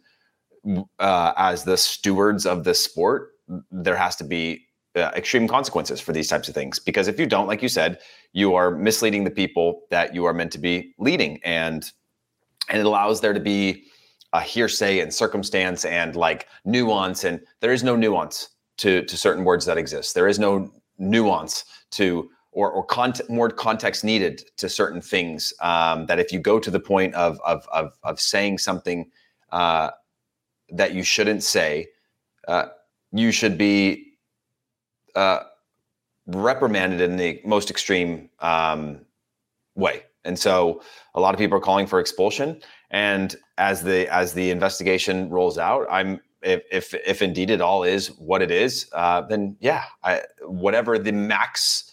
[1.00, 3.34] uh, as the stewards of this sport,
[3.72, 4.65] there has to be
[4.96, 6.80] uh, extreme consequences for these types of things.
[6.80, 8.00] Because if you don't, like you said,
[8.32, 11.91] you are misleading the people that you are meant to be leading, and
[12.69, 13.86] and it allows there to be
[14.34, 19.43] a hearsay and circumstance and like nuance and there is no nuance to to certain
[19.43, 20.15] words that exist.
[20.15, 26.06] There is no nuance to or or content, more context needed to certain things um,
[26.08, 29.10] that if you go to the point of of of, of saying something
[29.52, 29.91] uh,
[30.69, 31.88] that you shouldn't say
[32.48, 32.65] uh,
[33.12, 34.13] you should be
[35.15, 35.41] uh,
[36.26, 39.06] reprimanded in the most extreme um,
[39.76, 40.04] way.
[40.26, 40.82] And so
[41.15, 45.58] a lot of people are calling for expulsion and as the as the investigation rolls
[45.58, 49.86] out, I'm if if, if indeed it all is what it is, uh, then yeah,
[50.04, 51.89] I, whatever the max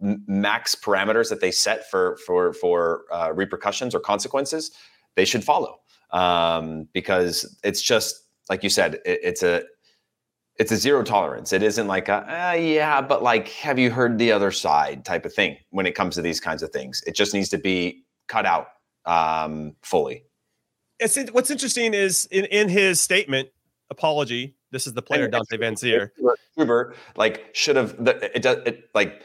[0.00, 4.72] max parameters that they set for for for uh, repercussions or consequences,
[5.16, 5.78] they should follow
[6.10, 9.64] um, because it's just like you said, it, it's a
[10.56, 11.52] it's a zero tolerance.
[11.52, 15.24] It isn't like a uh, yeah, but like have you heard the other side type
[15.24, 17.02] of thing when it comes to these kinds of things.
[17.06, 18.68] It just needs to be cut out
[19.06, 20.24] um, fully
[20.98, 23.48] it's what's interesting is in, in his statement
[23.90, 24.54] apology.
[24.70, 26.10] This is the player Dante Vanzeir.
[27.16, 29.22] Like should have the, it does it like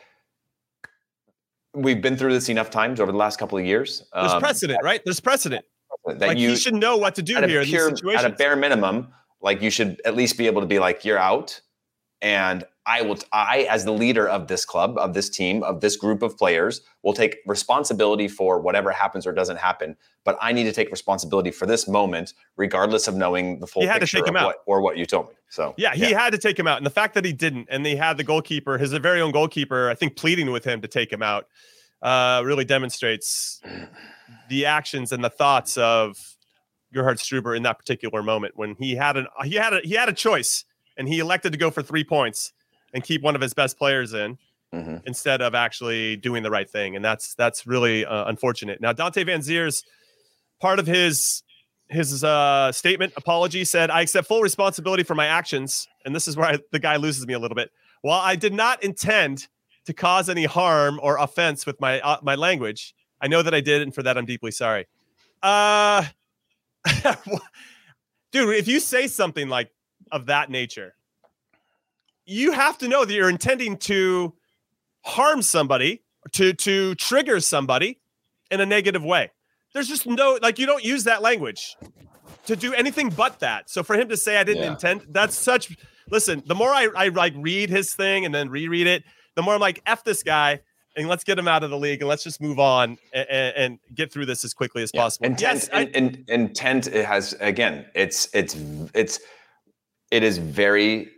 [1.73, 4.03] we've been through this enough times over the last couple of years.
[4.13, 5.01] There's um, precedent, right?
[5.03, 5.65] There's precedent.
[6.05, 9.09] that like you he should know what to do here pure, at a bare minimum,
[9.41, 11.59] like you should at least be able to be like, you're out,
[12.21, 13.19] and I will.
[13.31, 16.81] I, as the leader of this club, of this team, of this group of players,
[17.03, 19.95] will take responsibility for whatever happens or doesn't happen.
[20.23, 23.87] But I need to take responsibility for this moment, regardless of knowing the full He
[23.87, 24.45] had to picture take him of out.
[24.47, 25.35] what, or what you told me.
[25.49, 26.77] So Yeah, he had to take him out.
[26.77, 29.89] And the fact that he didn't, and they had the goalkeeper, his very own goalkeeper,
[29.89, 31.45] I think pleading with him to take him out,
[32.01, 33.61] uh, really demonstrates
[34.49, 36.17] the actions and the thoughts of
[36.91, 40.09] Gerhard Struber in that particular moment when he had an he had a he had
[40.09, 40.65] a choice
[40.97, 42.51] and he elected to go for three points
[42.93, 44.37] and keep one of his best players in
[44.73, 45.01] Mhm.
[45.07, 46.95] instead of actually doing the right thing.
[46.95, 48.79] And that's that's really uh, unfortunate.
[48.81, 49.83] Now Dante Vanzeir's
[50.61, 51.41] part of his
[51.87, 56.37] his uh, statement apology said, "I accept full responsibility for my actions." And this is
[56.37, 57.71] where I, the guy loses me a little bit.
[58.03, 59.47] While I did not intend
[59.85, 63.61] to cause any harm or offense with my uh, my language, I know that I
[63.61, 64.85] did, and for that I'm deeply sorry.
[65.41, 66.03] Uh,
[68.31, 69.71] dude, if you say something like
[70.11, 70.95] of that nature,
[72.29, 74.33] you have to know that you're intending to
[75.05, 77.99] harm somebody, to to trigger somebody
[78.51, 79.31] in a negative way.
[79.73, 81.75] There's just no like you don't use that language
[82.45, 83.69] to do anything but that.
[83.69, 84.71] So for him to say I didn't Yeah.
[84.71, 85.75] intend, that's such.
[86.09, 89.03] Listen, the more I, I like read his thing and then reread it,
[89.35, 90.59] the more I'm like f this guy
[90.97, 93.79] and let's get him out of the league and let's just move on and, and
[93.93, 95.01] get through this as quickly as Yeah.
[95.01, 95.27] possible.
[95.27, 97.85] Intent, Yes, I- in, in, intent it has again.
[97.93, 98.55] It's it's
[98.95, 99.19] it's
[100.11, 101.11] it is very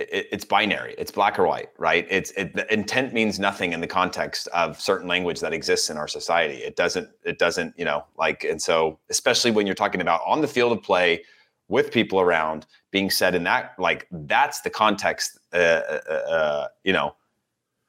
[0.00, 0.94] it, it's binary.
[0.98, 2.06] It's black or white, right?
[2.10, 5.96] It's it, the intent means nothing in the context of certain language that exists in
[5.96, 6.56] our society.
[6.56, 7.08] It doesn't.
[7.24, 7.74] It doesn't.
[7.78, 11.22] You know, like and so especially when you're talking about on the field of play
[11.68, 15.38] with people around being said in that like that's the context.
[15.52, 17.14] Uh, uh, uh, you know,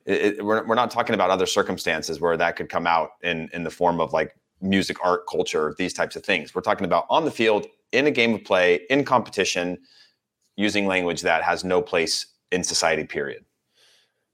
[0.05, 3.49] it, it- we're, we're not talking about other circumstances where that could come out in
[3.53, 6.53] in the form of like music, art, culture, these types of things.
[6.53, 9.79] We're talking about on the field, in a game of play, in competition,
[10.61, 13.03] using language that has no place in society.
[13.03, 13.43] Period.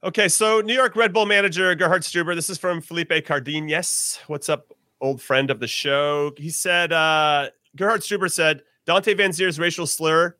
[0.04, 2.36] Okay, so New York Red Bull manager Gerhard Struber.
[2.36, 4.20] This is from Felipe Cardenas.
[4.28, 6.34] What's up, old friend of the show?
[6.38, 10.36] He said uh, Gerhard Struber said Dante Vanzeir's racial slur.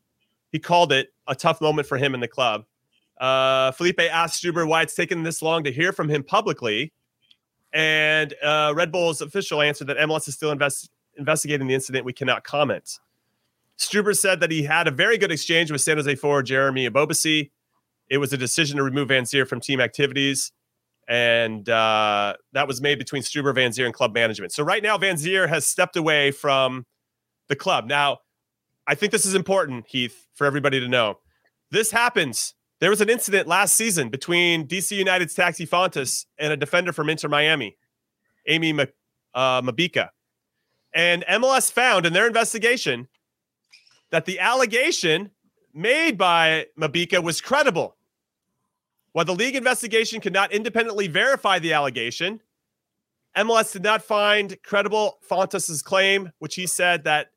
[0.52, 2.66] He called it a tough moment for him in the club.
[3.20, 6.94] Uh, Felipe asked Struber why it's taken this long to hear from him publicly,
[7.74, 12.06] and uh, Red Bull's official answer that MLS is still invest- investigating the incident.
[12.06, 13.00] We cannot comment.
[13.80, 17.52] Struber said that he had a very good exchange with San Jose forward Jeremy Ebobisse.
[18.10, 20.52] It was a decision to remove Vanzeir from team activities,
[21.08, 24.54] and uh, that was made between Struber, Vanzeir, and club management.
[24.54, 26.86] So right now, Vanzeir has stepped away from
[27.50, 27.86] the club.
[27.86, 28.20] Now,
[28.88, 31.20] I think this is important, Heath, for everybody to know.
[31.72, 32.54] This happens.
[32.80, 37.10] There was an incident last season between DC United's Taxi Fountas and a defender from
[37.10, 37.76] Inter Miami,
[38.50, 38.88] Aimé
[39.34, 40.10] uh, Mabika.
[40.94, 43.08] And MLS found in their investigation
[44.12, 45.32] that the allegation
[45.74, 47.96] made by Mabika was credible.
[49.12, 52.42] While the league investigation could not independently verify the allegation,
[53.36, 57.28] MLS did not find credible Fountas' claim, which he said that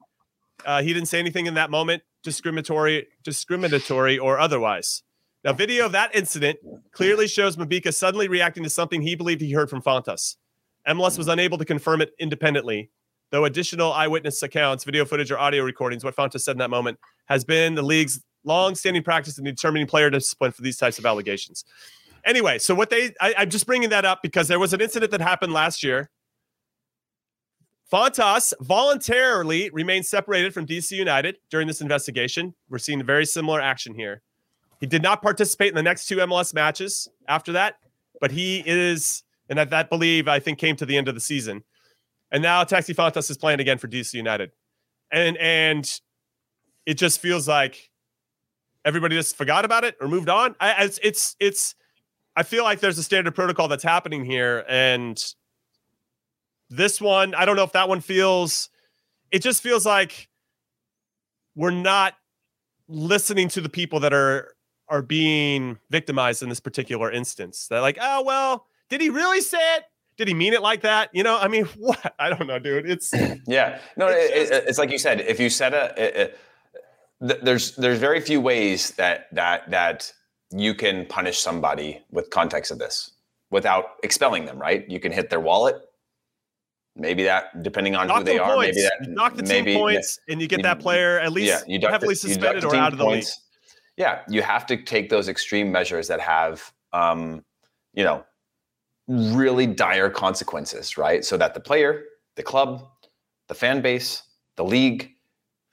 [0.64, 5.02] uh, he didn't say anything in that moment, discriminatory, discriminatory or otherwise.
[5.44, 6.59] Now, video of that incident
[6.92, 10.37] clearly shows Mabika suddenly reacting to something he believed he heard from Fountas.
[10.87, 12.90] MLS was unable to confirm it independently,
[13.31, 16.99] though additional eyewitness accounts, video footage, or audio recordings, what Fountas said in that moment,
[17.27, 21.64] has been the league's long-standing practice in determining player discipline for these types of allegations.
[22.25, 25.11] Anyway, so what they, I, I'm just bringing that up because there was an incident
[25.12, 26.11] that happened last year.
[27.93, 32.55] Fountas voluntarily remained separated from DC United during this investigation.
[32.69, 34.23] We're seeing very similar action here.
[34.81, 37.77] He did not participate in the next two MLS matches after that,
[38.21, 41.21] but he is, and that, that believe I think came to the end of the
[41.21, 41.64] season.
[42.33, 44.53] And now Taxi Fountas is playing again for DC United.
[45.11, 46.01] And and
[46.87, 47.90] it just feels like
[48.85, 50.55] everybody just forgot about it or moved on.
[50.61, 51.75] I, it's it's it's
[52.37, 55.23] I feel like there's a standard protocol that's happening here and
[56.73, 58.71] this one, I don't know if that one feels
[59.31, 60.29] it just feels like
[61.54, 62.15] we're not
[62.88, 64.54] listening to the people that are
[64.88, 67.67] are being victimized in this particular instance.
[67.69, 69.85] They're like, "Oh, well, did he really say it?
[70.21, 72.14] Did he mean it like that?" You know, I mean, what?
[72.18, 72.88] I don't know, dude.
[72.88, 73.10] It's
[73.46, 75.23] Yeah, no, It's it, just- it, it's like you said.
[75.23, 76.38] If you said a, it, it-
[77.42, 80.12] there's there's very few ways that that that
[80.50, 83.12] you can punish somebody with context of this
[83.50, 84.58] without expelling them.
[84.58, 84.88] Right?
[84.88, 85.77] You can hit their wallet.
[86.96, 88.77] Maybe that, depending on who they are, points.
[88.77, 91.33] maybe that You knock the maybe team points, and you get you- that player at
[91.33, 93.25] least yeah, heavily the, suspended or out of the league.
[93.96, 97.44] Yeah, you have to take those extreme measures that have, um,
[97.92, 98.25] you know,
[99.11, 101.25] really dire consequences, right?
[101.25, 102.04] So that the player,
[102.37, 102.88] the club,
[103.48, 104.23] the fan base,
[104.56, 105.11] the league,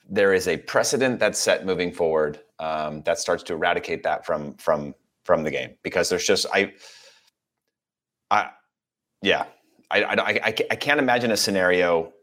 [0.09, 4.55] there is a precedent that's set moving forward um, that starts to eradicate that from
[4.55, 6.73] from from the game because there's just I
[8.31, 8.49] I
[9.21, 9.45] yeah
[9.91, 12.13] I I, I, I can't imagine a scenario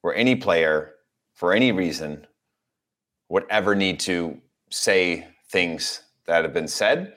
[0.00, 0.94] where any player
[1.34, 2.26] for any reason
[3.28, 7.14] would ever need to say things that have been said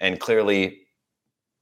[0.00, 0.82] and clearly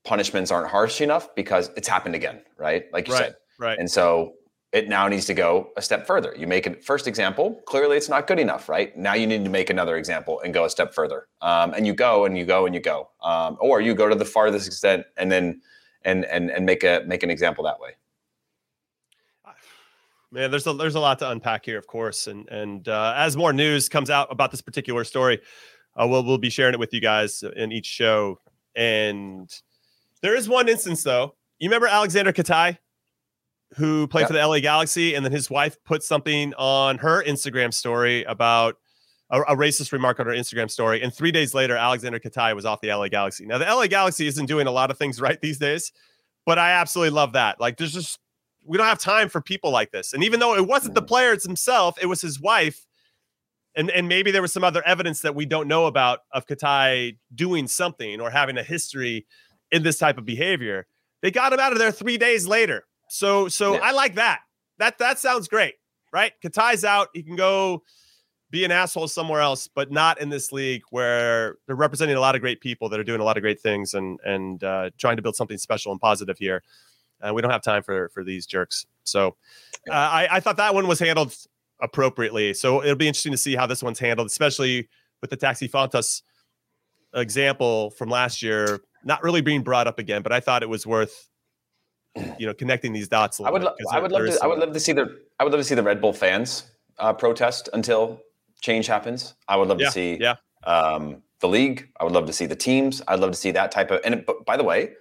[0.06, 3.90] punishments aren't harsh enough because it's happened again right like you right, said right and
[3.90, 4.32] so
[4.72, 6.34] it now needs to go a step further.
[6.36, 8.94] You make a first example, clearly it's not good enough, right?
[8.94, 11.28] Now you need to make another example and go a step further.
[11.40, 14.14] Um, and you go and you go and you go, um, or you go to
[14.14, 15.62] the farthest extent and then
[16.02, 17.92] and and and make a make an example that way.
[20.30, 23.36] Man, there's a there's a lot to unpack here, of course, and and uh, as
[23.36, 25.40] more news comes out about this particular story,
[25.94, 28.40] uh, we'll we'll be sharing it with you guys in each show.
[28.74, 29.50] And
[30.22, 31.34] there is one instance though.
[31.58, 32.78] You remember Aleksandar Katai?
[33.74, 34.28] who played yep.
[34.28, 38.76] for the LA Galaxy, and then his wife put something on her Instagram story about
[39.30, 41.02] a, a, racist remark on her Instagram story.
[41.02, 43.44] And three days later, Aleksandar Katai was off the LA Galaxy.
[43.44, 45.92] Now, the LA Galaxy isn't doing a lot of things right these days,
[46.44, 47.60] but I absolutely love that.
[47.60, 48.18] Like, there's just
[48.64, 50.12] we don't have time for people like this.
[50.12, 52.84] And even though it wasn't the players himself, it was his wife.
[53.76, 57.18] And, and maybe there was some other evidence that we don't know about of Katai
[57.32, 59.26] doing something or having a history
[59.70, 60.86] in this type of behavior.
[61.22, 62.86] They got him out of there three days later.
[63.08, 63.80] So so yeah.
[63.82, 64.40] I like that.
[64.78, 65.74] That that sounds great,
[66.12, 66.32] right?
[66.42, 67.08] Katai's out.
[67.14, 67.82] He can go
[68.50, 72.34] be an asshole somewhere else, but not in this league where they're representing a lot
[72.34, 75.16] of great people that are doing a lot of great things and and uh, trying
[75.16, 76.62] to build something special and positive here.
[77.20, 78.86] And uh, we don't have time for for these jerks.
[79.04, 79.36] So
[79.88, 81.34] uh, I, I thought that one was handled
[81.80, 82.54] appropriately.
[82.54, 84.88] So it'll be interesting to see how this one's handled, especially
[85.20, 86.22] with the Taxi Fountas
[87.14, 90.20] example from last year, not really being brought up again.
[90.20, 91.28] But I thought it was worth
[92.38, 93.40] you know connecting these dots.
[93.40, 94.38] I would, lo- I would love to.
[94.42, 95.20] I would love to see the.
[95.38, 98.20] I would love to see the Red Bull fans uh, protest until
[98.60, 99.34] change happens.
[99.48, 100.18] I would love yeah, to see.
[100.20, 100.34] Yeah.
[100.64, 101.88] Um, the league.
[102.00, 103.02] I would love to see the teams.
[103.08, 104.00] I'd love to see that type of.
[104.04, 104.92] And it, by the way,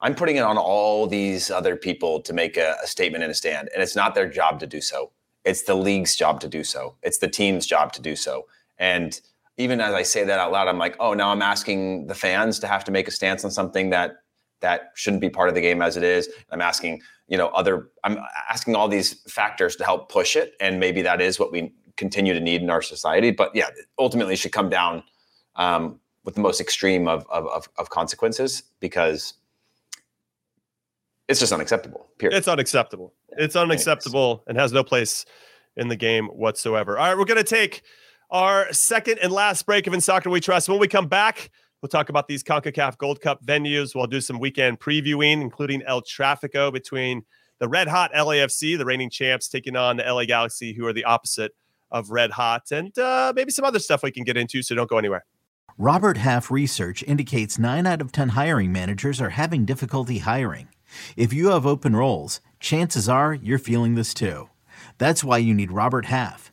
[0.00, 3.34] I'm putting it on all these other people to make a, a statement and a
[3.34, 5.10] stand, and it's not their job to do so.
[5.44, 6.96] It's the league's job to do so.
[7.02, 8.46] It's the team's job to do so.
[8.78, 9.18] And
[9.58, 12.58] even as I say that out loud, I'm like, oh, now I'm asking the fans
[12.60, 14.12] to have to make a stance on something that
[14.60, 16.28] that shouldn't be part of the game as it is.
[16.50, 18.18] I'm asking, you know, other, I'm
[18.50, 20.54] asking all these factors to help push it.
[20.60, 23.30] And maybe that is what we continue to need in our society.
[23.30, 25.04] But yeah, ultimately should come down
[25.54, 29.34] um, with the most extreme of, of, of consequences because
[31.28, 32.08] it's just unacceptable.
[32.18, 32.36] Period.
[32.36, 33.14] It's unacceptable.
[33.30, 35.24] It's unacceptable and has no place
[35.76, 36.98] in the game whatsoever.
[36.98, 37.82] All right, we're going to take
[38.30, 40.68] our second and last break of In Soccer We Trust.
[40.68, 41.50] When we come back,
[41.80, 43.94] We'll talk about these CONCACAF Gold Cup venues.
[43.94, 47.22] We'll do some weekend previewing, including El Trafico between
[47.60, 51.04] the red hot LAFC, the reigning champs, taking on the LA Galaxy, who are the
[51.04, 51.52] opposite
[51.90, 54.60] of red hot, and uh, maybe some other stuff we can get into.
[54.62, 55.24] So don't go anywhere.
[55.78, 60.68] Robert Half research indicates nine out of 10 hiring managers are having difficulty hiring.
[61.16, 64.50] If you have open roles, chances are you're feeling this too.
[64.98, 66.52] That's why you need Robert Half.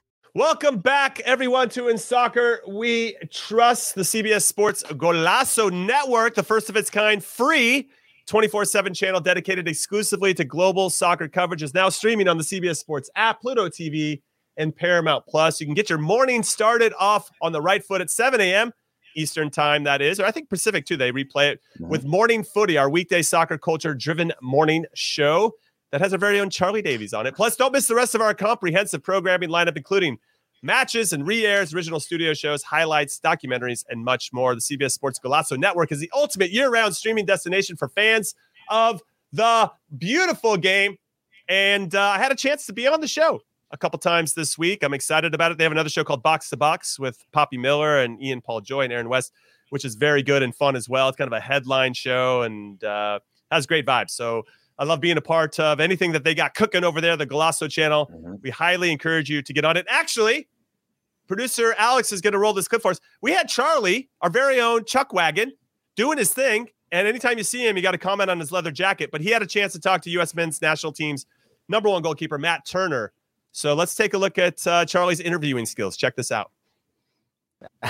[0.33, 6.69] Welcome back, everyone, to In Soccer We Trust, the CBS Sports Golazo Network, the first
[6.69, 7.89] of its kind, free
[8.27, 12.77] 24 7 channel dedicated exclusively to global soccer coverage, is now streaming on the CBS
[12.77, 14.21] Sports app, Pluto TV,
[14.55, 15.59] and Paramount Plus.
[15.59, 18.71] You can get your morning started off on the right foot at 7 a.m.
[19.17, 20.95] Eastern time, that is, or I think Pacific too.
[20.95, 21.89] They replay it mm-hmm.
[21.89, 25.51] with Morning Footy, our weekday soccer culture driven morning show
[25.91, 27.35] that has our very own Charlie Davies on it.
[27.35, 30.17] Plus, don't miss the rest of our comprehensive programming lineup, including
[30.63, 34.55] matches and re-airs, original studio shows, highlights, documentaries, and much more.
[34.55, 38.35] The CBS Sports Golazo Network is the ultimate year-round streaming destination for fans
[38.69, 39.01] of
[39.33, 40.97] the beautiful game.
[41.49, 44.57] And uh, I had a chance to be on the show a couple times this
[44.57, 44.83] week.
[44.83, 45.57] I'm excited about it.
[45.57, 48.81] They have another show called Box to Box with Poppy Miller and Ian Paul Joy
[48.81, 49.33] and Aaron West,
[49.69, 51.09] which is very good and fun as well.
[51.09, 53.19] It's kind of a headline show and uh,
[53.51, 54.11] has great vibes.
[54.11, 54.43] So
[54.81, 57.69] I love being a part of anything that they got cooking over there, the Golazo
[57.69, 58.09] channel.
[58.11, 58.33] Mm-hmm.
[58.41, 59.85] We highly encourage you to get on it.
[59.87, 60.47] Actually,
[61.27, 62.99] producer Alex is going to roll this clip for us.
[63.21, 65.53] We had Charlie, our very own Chuck Wagon,
[65.95, 66.69] doing his thing.
[66.91, 69.11] And anytime you see him, you got to comment on his leather jacket.
[69.11, 70.33] But he had a chance to talk to U.S.
[70.33, 71.27] men's national team's
[71.69, 73.13] number one goalkeeper, Matt Turner.
[73.51, 75.95] So let's take a look at uh, Charlie's interviewing skills.
[75.95, 76.49] Check this out.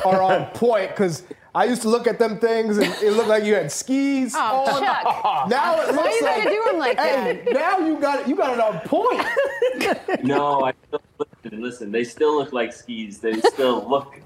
[0.06, 3.44] Are on point because I used to look at them things and it looked like
[3.44, 4.82] you had skis oh, on.
[4.82, 5.48] Chuck.
[5.50, 7.54] Now it looks Why you like, gotta do them like hey, that?
[7.54, 8.28] Now you got it.
[8.28, 10.24] You got it on point.
[10.24, 11.92] no, I still, listen, listen.
[11.92, 13.20] They still look like skis.
[13.20, 14.22] They still look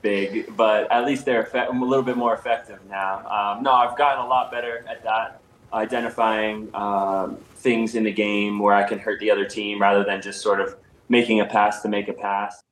[0.00, 3.18] big, but at least they're effect- a little bit more effective now.
[3.26, 5.40] Um, no, I've gotten a lot better at that,
[5.72, 10.22] identifying um, things in the game where I can hurt the other team rather than
[10.22, 10.76] just sort of
[11.08, 12.62] making a pass to make a pass.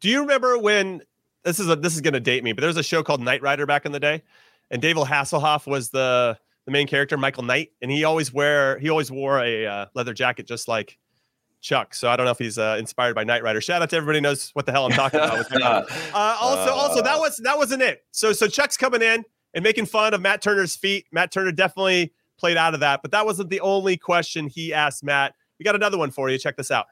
[0.00, 1.02] Do you remember when
[1.44, 3.20] this is a this is going to date me, but there was a show called
[3.20, 4.22] Knight Rider back in the day,
[4.70, 8.90] and David Hasselhoff was the the main character, Michael Knight, and he always wear he
[8.90, 10.98] always wore a uh, leather jacket just like
[11.60, 11.94] Chuck.
[11.94, 13.60] So I don't know if he's uh, inspired by Knight Rider.
[13.60, 15.90] Shout out to everybody knows what the hell I'm talking about.
[16.14, 18.04] uh, also, also that was that wasn't it.
[18.10, 19.24] So so Chuck's coming in
[19.54, 21.06] and making fun of Matt Turner's feet.
[21.12, 25.04] Matt Turner definitely played out of that, but that wasn't the only question he asked
[25.04, 25.34] Matt.
[25.58, 26.38] We got another one for you.
[26.38, 26.86] Check this out.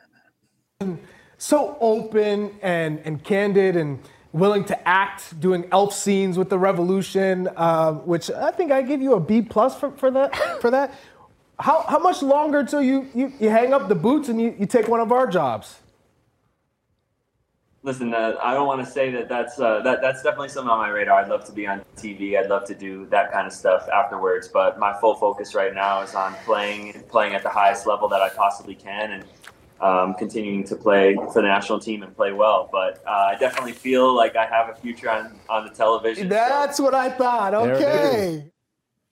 [1.45, 3.99] So open and and candid and
[4.33, 9.03] willing to act, doing elf scenes with the Revolution, uh, which I think I give
[9.03, 10.35] you a B plus for, for that.
[10.63, 10.95] For that,
[11.59, 14.65] how how much longer till you you, you hang up the boots and you, you
[14.65, 15.81] take one of our jobs?
[17.83, 20.79] Listen, uh, I don't want to say that that's uh, that that's definitely something on
[20.79, 21.21] my radar.
[21.21, 22.39] I'd love to be on TV.
[22.39, 24.49] I'd love to do that kind of stuff afterwards.
[24.49, 28.23] But my full focus right now is on playing playing at the highest level that
[28.23, 29.25] I possibly can and
[29.81, 32.69] um, continuing to play for the national team and play well.
[32.71, 36.29] But uh, I definitely feel like I have a future on, on the television.
[36.29, 36.85] That's so.
[36.85, 37.55] what I thought.
[37.55, 38.51] Okay.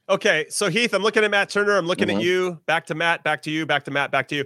[0.09, 0.47] Okay.
[0.49, 1.77] So, Heath, I'm looking at Matt Turner.
[1.77, 2.19] I'm looking mm-hmm.
[2.19, 2.61] at you.
[2.67, 3.23] Back to Matt.
[3.25, 3.67] Back to you.
[3.67, 4.11] Back to Matt.
[4.11, 4.45] Back to you.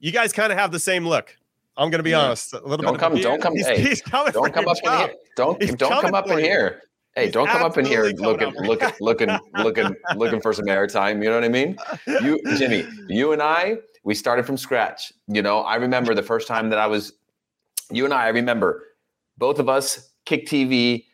[0.00, 1.36] You guys kind of have the same look.
[1.76, 2.20] I'm going to be yeah.
[2.20, 2.52] honest.
[2.54, 3.00] A little don't bit.
[3.00, 3.54] Come, don't come.
[3.54, 4.32] He's, hey, he's coming.
[4.32, 5.14] Don't come up in here.
[5.36, 6.82] Don't he's don't come up in here.
[7.14, 11.22] Hey, he's don't come up in here looking, looking, looking, looking, looking for some airtime.
[11.22, 11.78] You know what I mean?
[12.06, 13.78] You, Jimmy, you and I,
[14.08, 15.12] we started from scratch.
[15.26, 17.12] You know, I remember the first time that I was,
[17.90, 18.82] you and I, I remember
[19.36, 21.04] both of us, Kick TV.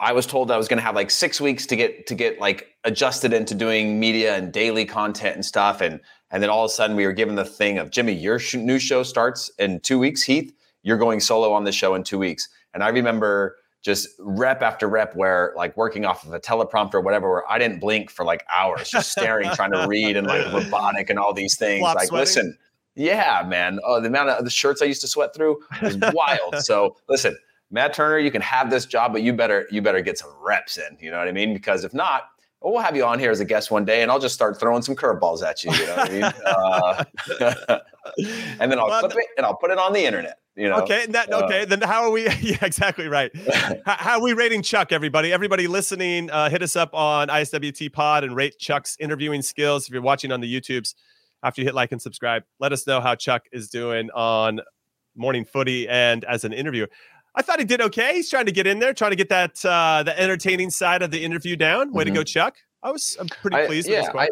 [0.00, 2.40] I was told I was going to have like six weeks to get to get
[2.40, 6.00] like adjusted into doing media and daily content and stuff, and
[6.32, 8.56] and then all of a sudden we were given the thing of Jimmy, your sh-
[8.56, 10.24] new show starts in two weeks.
[10.24, 14.62] Heath, you're going solo on the show in two weeks, and I remember just rep
[14.62, 18.10] after rep where like working off of a teleprompter or whatever where i didn't blink
[18.10, 21.78] for like hours just staring trying to read and like robotic and all these things
[21.78, 22.20] Flop like sweating.
[22.20, 22.58] listen
[22.96, 26.56] yeah man oh the amount of the shirts i used to sweat through was wild
[26.58, 27.36] so listen
[27.70, 30.78] matt turner you can have this job but you better you better get some reps
[30.78, 32.24] in you know what i mean because if not
[32.60, 34.82] we'll have you on here as a guest one day and I'll just start throwing
[34.82, 35.72] some curveballs at you.
[35.72, 36.32] You know what I mean?
[37.66, 37.80] Uh,
[38.60, 40.38] and then I'll clip it and I'll put it on the internet.
[40.56, 40.80] You know?
[40.82, 41.06] Okay.
[41.06, 41.64] That, uh, okay.
[41.66, 42.26] Then how are we?
[42.40, 43.30] Yeah, exactly right.
[43.84, 45.32] how, how, are we rating Chuck, everybody?
[45.32, 49.86] Everybody listening, uh, hit us up on ISWT Pod and rate Chuck's interviewing skills.
[49.86, 50.94] If you're watching on the YouTubes,
[51.42, 54.60] after you hit like and subscribe, let us know how Chuck is doing on
[55.14, 56.88] morning footy and as an interviewer.
[57.34, 58.14] I thought he did okay.
[58.14, 61.10] He's trying to get in there, trying to get that uh, the entertaining side of
[61.10, 61.92] the interview down.
[61.92, 62.14] Way mm-hmm.
[62.14, 62.56] to go, Chuck!
[62.82, 63.88] I was I'm pretty I, pleased.
[63.88, 64.28] Yeah, I,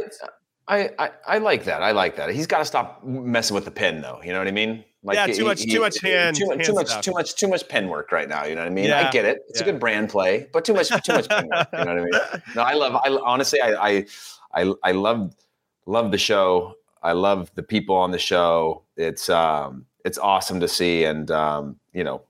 [0.67, 1.83] I, I, I like that.
[1.83, 2.31] I like that.
[2.31, 4.21] He's got to stop messing with the pen, though.
[4.25, 4.85] You know what I mean?
[5.05, 7.47] Like yeah, too much, he, too much hand, too, hand too much, too much, too
[7.47, 8.47] much pen work right now.
[8.47, 8.87] You know what I mean?
[8.87, 9.45] Yeah, I get it.
[9.49, 9.69] It's yeah.
[9.69, 11.69] a good brand play, but too much, too much pen work.
[11.75, 12.43] You know what I mean?
[12.57, 12.95] No, I love.
[13.05, 14.07] I honestly, I, I,
[14.55, 15.37] I, I love,
[15.85, 16.75] love the show.
[17.03, 18.83] I love the people on the show.
[18.97, 22.23] It's, um, it's awesome to see, and um, you know,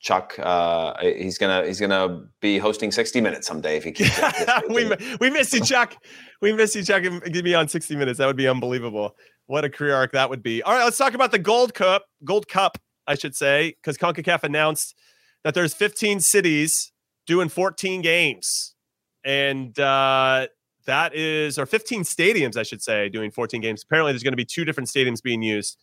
[0.00, 4.18] Chuck, uh, he's gonna he's gonna be hosting 60 Minutes someday if he keeps.
[4.70, 4.90] we
[5.20, 5.94] we miss you, Chuck.
[6.40, 7.02] We miss you, Chuck.
[7.02, 8.18] Give me on 60 Minutes.
[8.18, 9.14] That would be unbelievable.
[9.50, 10.62] What a career arc that would be.
[10.62, 12.04] All right, let's talk about the Gold Cup.
[12.24, 12.78] Gold Cup,
[13.08, 14.94] I should say, because Concacaf announced
[15.42, 16.92] that there's 15 cities
[17.26, 18.76] doing 14 games,
[19.24, 20.46] and uh,
[20.86, 23.82] that is or 15 stadiums, I should say, doing 14 games.
[23.82, 25.78] Apparently, there's going to be two different stadiums being used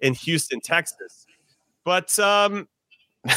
[0.00, 1.24] in Houston, Texas.
[1.84, 2.66] But um,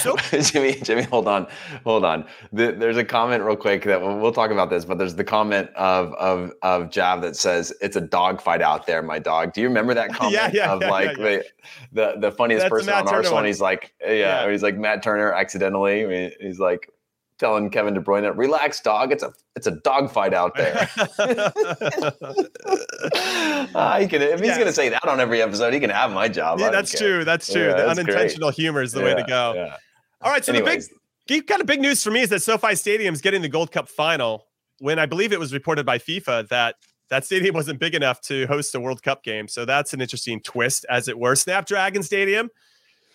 [0.02, 1.48] so Jimmy, Jimmy, hold on,
[1.84, 2.26] hold on.
[2.52, 5.24] The, there's a comment real quick that we'll, we'll, talk about this, but there's the
[5.24, 9.54] comment of of of Jav that says it's a dog fight out there, my dog.
[9.54, 10.34] Do you remember that comment?
[10.34, 11.24] yeah, yeah, of yeah, like yeah.
[11.24, 11.44] The,
[11.92, 13.44] the the funniest That's person on Arsenal.
[13.44, 16.34] He's like, yeah, he's like Matt Turner accidentally.
[16.42, 16.90] he's like,
[17.38, 19.12] telling Kevin De Bruyne, that "Relax, dog.
[19.12, 20.90] It's a it's a dog fight out there."
[23.76, 24.58] uh, he can, if he's Yes.
[24.58, 26.60] going to say that on every episode, he can have my job.
[26.60, 27.00] Yeah, that's care.
[27.00, 27.26] true.
[27.26, 27.64] That's true.
[27.64, 28.56] Yeah, the that's unintentional great.
[28.56, 29.54] humor is the way to go.
[29.56, 29.78] yeah.
[30.22, 30.44] All right.
[30.44, 30.90] So Anyways.
[30.90, 30.96] the
[31.28, 33.88] big, kind of big news for me is that SoFi Stadium's getting the Gold Cup
[33.90, 34.46] final.
[34.80, 36.76] When I believe it was reported by FIFA that
[37.10, 39.48] that stadium wasn't big enough to host a World Cup game.
[39.48, 41.36] So that's an interesting twist, as it were.
[41.36, 42.50] Snapdragon Stadium,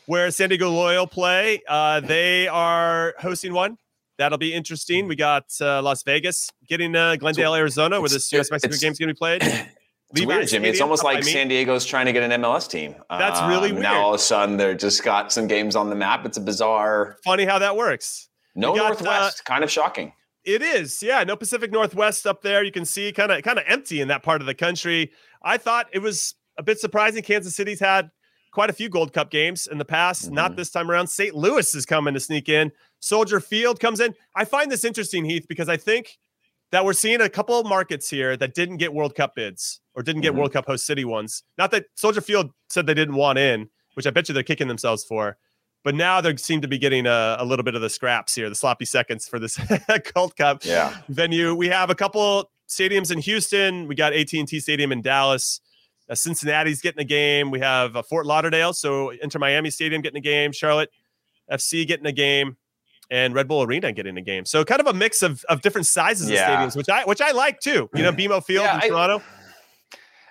[0.07, 3.77] where San Diego Loyal play, uh, they are hosting one.
[4.21, 5.09] That'll be interesting.
[5.09, 8.99] We got uh, Las Vegas getting uh, Glendale, Arizona, where this US Mexico it's- game's
[8.99, 9.43] going to be played.
[10.12, 10.68] It's weird, Jimmy.
[10.68, 12.97] It's almost like San Diego's trying to get an MLS team.
[13.09, 14.03] That's really Um, Now weird.
[14.05, 16.27] all of a sudden they're just got some games on the map.
[16.27, 17.16] It's a bizarre.
[17.25, 18.29] Funny how that works.
[18.57, 19.45] No got, uh, Northwest.
[19.45, 20.12] kind of shocking.
[20.45, 21.23] It is, yeah.
[21.23, 22.64] No Pacific Northwest up there.
[22.64, 25.12] You can see kind of kind of empty in that part of the country.
[25.45, 27.23] I thought it was a bit surprising.
[27.23, 28.11] Kansas City's had
[28.51, 30.25] quite a few Gold Cup games in the past.
[30.25, 30.35] Mm-hmm.
[30.35, 31.07] Not this time around.
[31.07, 31.37] St.
[31.37, 32.73] Louis is coming to sneak in.
[33.01, 34.14] Soldier Field comes in.
[34.34, 36.18] I find this interesting, Heath, because I think
[36.70, 40.03] that we're seeing a couple of markets here that didn't get World Cup bids or
[40.03, 40.36] didn't get Mhm.
[40.38, 41.42] World Cup host city ones.
[41.59, 44.68] Not that Soldier Field said they didn't want in, which I bet you they're kicking
[44.68, 45.36] themselves for.
[45.82, 48.48] But now they seem to be getting a, a little bit of the scraps here,
[48.48, 49.59] the sloppy seconds for this
[50.14, 50.98] Gold Cup Yeah.
[51.09, 51.55] venue.
[51.55, 53.88] We have a couple stadiums in Houston.
[53.88, 55.61] We got AT&T Stadium in Dallas.
[56.09, 57.51] Uh, Cincinnati's getting a game.
[57.51, 60.53] We have uh, Fort Lauderdale, so Inter Miami Stadium getting a game.
[60.53, 60.90] Charlotte
[61.51, 62.57] FC getting a game,
[63.11, 64.44] and Red Bull Arena getting a game.
[64.44, 66.50] So kind of a mix of, of different sizes Yeah.
[66.62, 67.88] of stadiums, which I which I like too.
[67.94, 69.22] You know, BMO Field Yeah, in I- Toronto.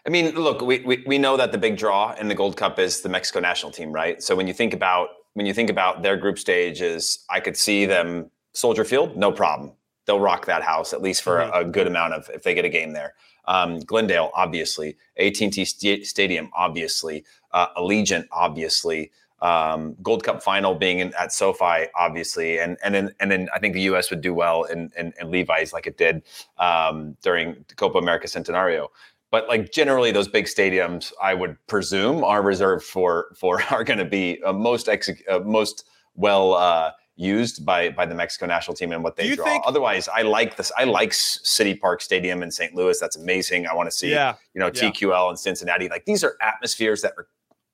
[0.08, 2.80] I mean, look, we, we we know that the big draw in the Gold Cup
[2.80, 4.24] is the Mexico national team, right?
[4.24, 7.86] So when you think about when you think about their group stages, I could see
[7.86, 9.74] them Soldier Field, no problem.
[10.06, 12.66] They'll rock that house at least for a, a good amount of if they get
[12.66, 13.14] a game there.
[13.46, 19.12] Um, Glendale, obviously, AT&T Sta- Stadium, obviously, uh, Allegiant, obviously,
[19.42, 23.60] um, Gold Cup final being in, at SoFi, obviously, and and then and then I
[23.60, 24.10] think the U.S.
[24.10, 26.24] would do well in in, in Levi's like it did
[26.58, 28.88] um, during the Copa America Centenario.
[29.32, 34.00] But like generally, those big stadiums, I would presume, are reserved for for are going
[34.00, 35.86] to be uh, most ex- uh, most
[36.16, 39.46] well uh, used by by the Mexico national team and what they draw.
[39.46, 40.72] think- Otherwise, I like this.
[40.78, 42.74] I like City Park Stadium in St.
[42.74, 43.00] Louis.
[43.00, 43.68] That's amazing.
[43.68, 44.90] I want to see Yeah, you know yeah.
[44.90, 45.88] TQL in Cincinnati.
[45.90, 47.28] Like these are atmospheres that are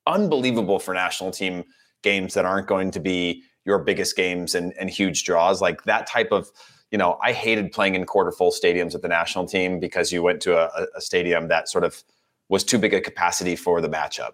[0.06, 1.64] unbelievable for national team
[2.02, 5.60] games that aren't going to be your biggest games and, and huge draws.
[5.60, 6.50] Like that type of,
[6.90, 10.22] you know, I hated playing in quarter full stadiums with the national team because you
[10.22, 12.02] went to a, a stadium that sort of
[12.48, 14.32] was too big a capacity for the matchup.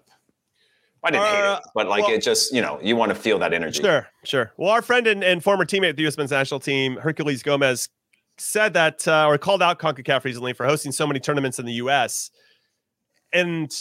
[1.03, 3.15] I didn't hate Uh, it, but like well- it just, you know, you want to
[3.15, 3.81] feel that energy.
[3.81, 4.53] Sure, sure.
[4.57, 6.15] Well, our friend and, and former teammate of the U.S.
[6.17, 7.89] men's national team, Herculez Gomez,
[8.37, 11.73] said that uh, or called out CONCACAF recently for hosting so many tournaments in the
[11.73, 12.29] U.S.
[13.33, 13.71] And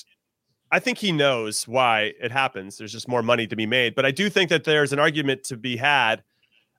[0.73, 2.79] I think he knows why it happens.
[2.79, 3.95] There's just more money to be made.
[3.95, 6.25] But I do think that there's an argument to be had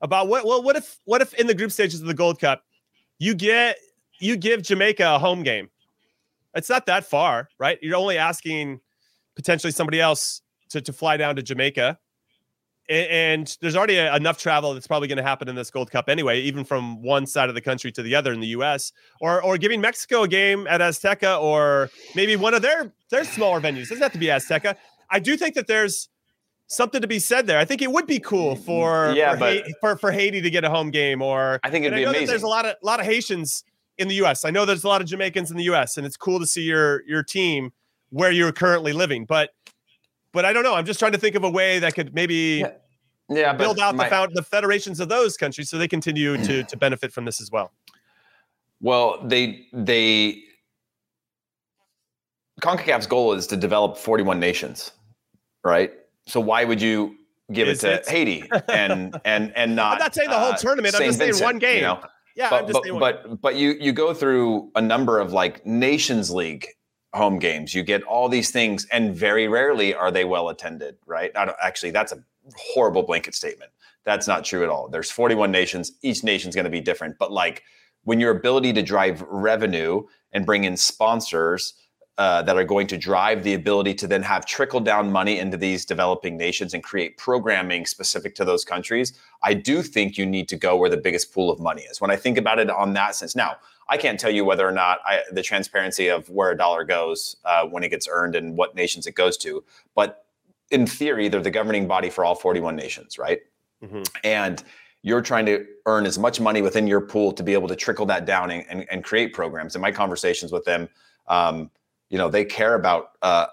[0.01, 2.63] about what well, what if what if in the group stages of the Gold Cup
[3.19, 3.77] you get
[4.19, 5.69] you give Jamaica a home game?
[6.55, 7.77] It's not that far, right?
[7.81, 8.79] You're only asking
[9.35, 11.99] potentially somebody else to, to fly down to Jamaica.
[12.89, 16.09] And there's already a- enough travel that's probably going to happen in this Gold Cup
[16.09, 18.91] anyway, even from one side of the country to the other in the U.S.
[19.21, 23.61] Or or giving Mexico a game at Azteca, or maybe one of their their smaller
[23.61, 23.83] venues.
[23.83, 24.75] It doesn't have to be Azteca.
[25.09, 26.09] I do think that there's
[26.67, 27.59] something to be said there.
[27.59, 30.49] I think it would be cool for Yeah, for, but- Hai- for, for Haiti to
[30.49, 31.21] get a home game.
[31.21, 32.27] Or I think it'd be I know that amazing.
[32.27, 33.63] there's a lot of lot of Haitians
[33.97, 34.43] in the U.S.
[34.43, 35.95] I know there's a lot of Jamaicans in the U.S.
[35.97, 37.71] and it's cool to see your your team
[38.09, 39.23] where you're currently living.
[39.25, 39.51] But
[40.33, 40.73] but I don't know.
[40.75, 42.65] I'm just trying to think of a way that could maybe
[43.29, 46.35] Yeah, but build out my- the found, the federations of those countries so they continue
[46.43, 47.71] to to benefit from this as well.
[48.81, 50.43] Well, they they
[52.61, 54.91] CONCACAF's goal is to develop 41 nations,
[55.63, 55.91] right?
[56.27, 57.15] So why would you
[57.51, 58.09] give Is it to it?
[58.09, 59.93] Haiti and and and not?
[59.93, 60.95] I'm not saying the whole uh, tournament.
[60.95, 61.77] I'm Saint just saying one game.
[61.77, 62.01] You know?
[62.35, 65.19] Yeah, but I'm just but, saying one but but you you go through a number
[65.19, 66.67] of like Nations League
[67.13, 67.73] home games.
[67.73, 71.31] You get all these things, and very rarely are they well attended, right?
[71.35, 72.23] Actually, that's a
[72.55, 73.71] horrible blanket statement.
[74.03, 74.89] That's not true at all.
[74.89, 75.93] There's 41 nations.
[76.01, 77.63] Each nation's going to be different, but like
[78.03, 80.03] when your ability to drive revenue
[80.33, 81.75] and bring in sponsors
[82.17, 85.57] uh, that are going to drive the ability to then have trickle down money into
[85.57, 90.47] these developing nations and create programming specific to those countries, I do think you need
[90.49, 91.99] to go where the biggest pool of money is.
[91.99, 93.57] When I think about it on that sense, now
[93.89, 97.35] I can't tell you whether or not I, the transparency of where a dollar goes
[97.45, 99.63] uh, when it gets earned and what nations it goes to,
[99.95, 100.25] but
[100.69, 103.41] in theory, they're the governing body for all 41 nations, right?
[103.83, 104.07] Mhm.
[104.23, 104.63] And
[105.01, 108.05] you're trying to earn as much money within your pool to be able to trickle
[108.05, 109.75] that down and, and, and create programs.
[109.75, 110.89] In my conversations with them,
[111.27, 111.69] um,
[112.13, 113.47] you know, they care about uh,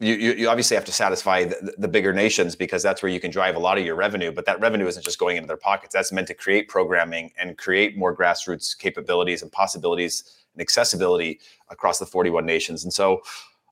[0.00, 3.30] you, you, obviously have to satisfy the, the, bigger nations because that's where you can
[3.30, 4.32] drive a lot of your revenue.
[4.32, 5.94] But that revenue isn't just going into their pockets.
[5.94, 11.38] That's meant to create programming and create more grassroots capabilities and possibilities and accessibility
[11.68, 12.82] across the 41 nations.
[12.82, 13.22] And so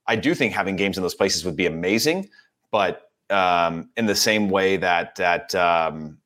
[0.07, 2.31] I do think having games in those places would be amazing.
[2.71, 6.19] But um, in the same way that that um,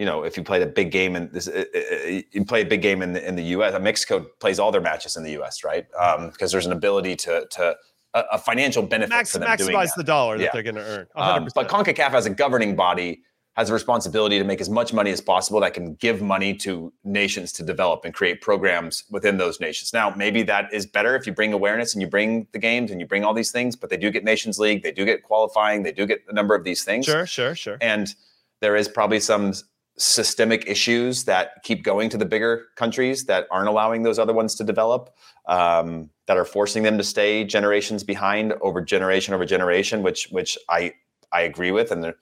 [0.00, 2.64] you know, if you played a big game in this, uh, uh, you play a
[2.64, 3.78] big game in the, in the U.S.
[3.82, 5.62] Mexico plays all their matches in the U.S.
[5.62, 5.86] Right?
[5.90, 7.76] Because um, there's an ability to to
[8.14, 9.90] a, a financial benefit Max, for them doing that.
[9.98, 10.50] the dollar that yeah.
[10.54, 11.06] they're going to earn.
[11.14, 13.20] Um, but CONCACAF as a governing body
[13.56, 16.90] has a responsibility to make as much money as possible that can give money to
[17.04, 19.92] nations to develop and create programs within those nations.
[19.92, 23.00] Now, maybe that is better if you bring awareness and you bring the games and
[23.00, 25.82] you bring all these things, but they do get Nations League, they do get qualifying,
[25.82, 27.04] they do get a number of these things.
[27.04, 27.76] Sure, sure, sure.
[27.82, 28.14] And
[28.60, 29.52] there is probably some
[30.00, 34.54] systemic issues that keep going to the bigger countries that aren't allowing those other ones
[34.54, 35.14] to develop,
[35.46, 40.56] um, that are forcing them to stay generations behind over generation over generation, which which
[40.68, 40.94] I
[41.32, 42.16] I agree with, and there,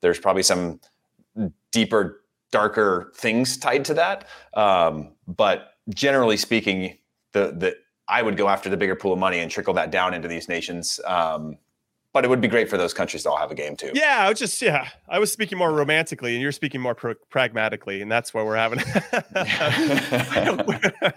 [0.00, 0.80] there's probably some
[1.72, 4.26] deeper, darker things tied to that.
[4.54, 6.98] Um, but generally speaking,
[7.32, 7.76] the the
[8.06, 10.48] I would go after the bigger pool of money and trickle that down into these
[10.48, 11.00] nations.
[11.06, 11.58] Um,
[12.14, 13.90] but it would be great for those countries to all have a game too.
[13.92, 17.18] Yeah, I was just yeah, I was speaking more romantically, and you're speaking more pr-
[17.28, 18.78] pragmatically, and that's where we're having.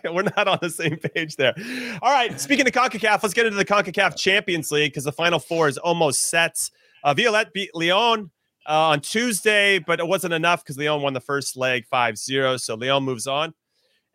[0.03, 1.53] we're not on the same page there.
[2.01, 5.39] All right, speaking of Concacaf, let's get into the Concacaf Champions League because the Final
[5.39, 6.57] Four is almost set.
[7.03, 8.31] Uh, Violette beat Leon
[8.67, 12.73] uh, on Tuesday, but it wasn't enough because Leon won the first leg 5-0, so
[12.73, 13.53] Leon moves on.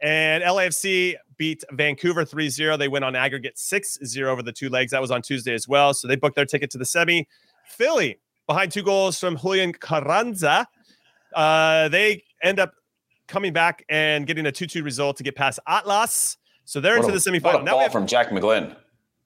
[0.02, 2.76] And LAFC beat Vancouver 3 0.
[2.76, 4.92] They went on aggregate 6 0 over the two legs.
[4.92, 5.94] That was on Tuesday as well.
[5.94, 7.26] So they booked their ticket to the semi.
[7.66, 10.66] Philly, behind two goals from Julian Carranza,
[11.34, 12.74] uh, they end up
[13.28, 16.36] coming back and getting a 2 2 result to get past Atlas.
[16.64, 17.54] So they're what into a, the semifinal.
[17.54, 18.76] What a now ball from Jack McGlynn.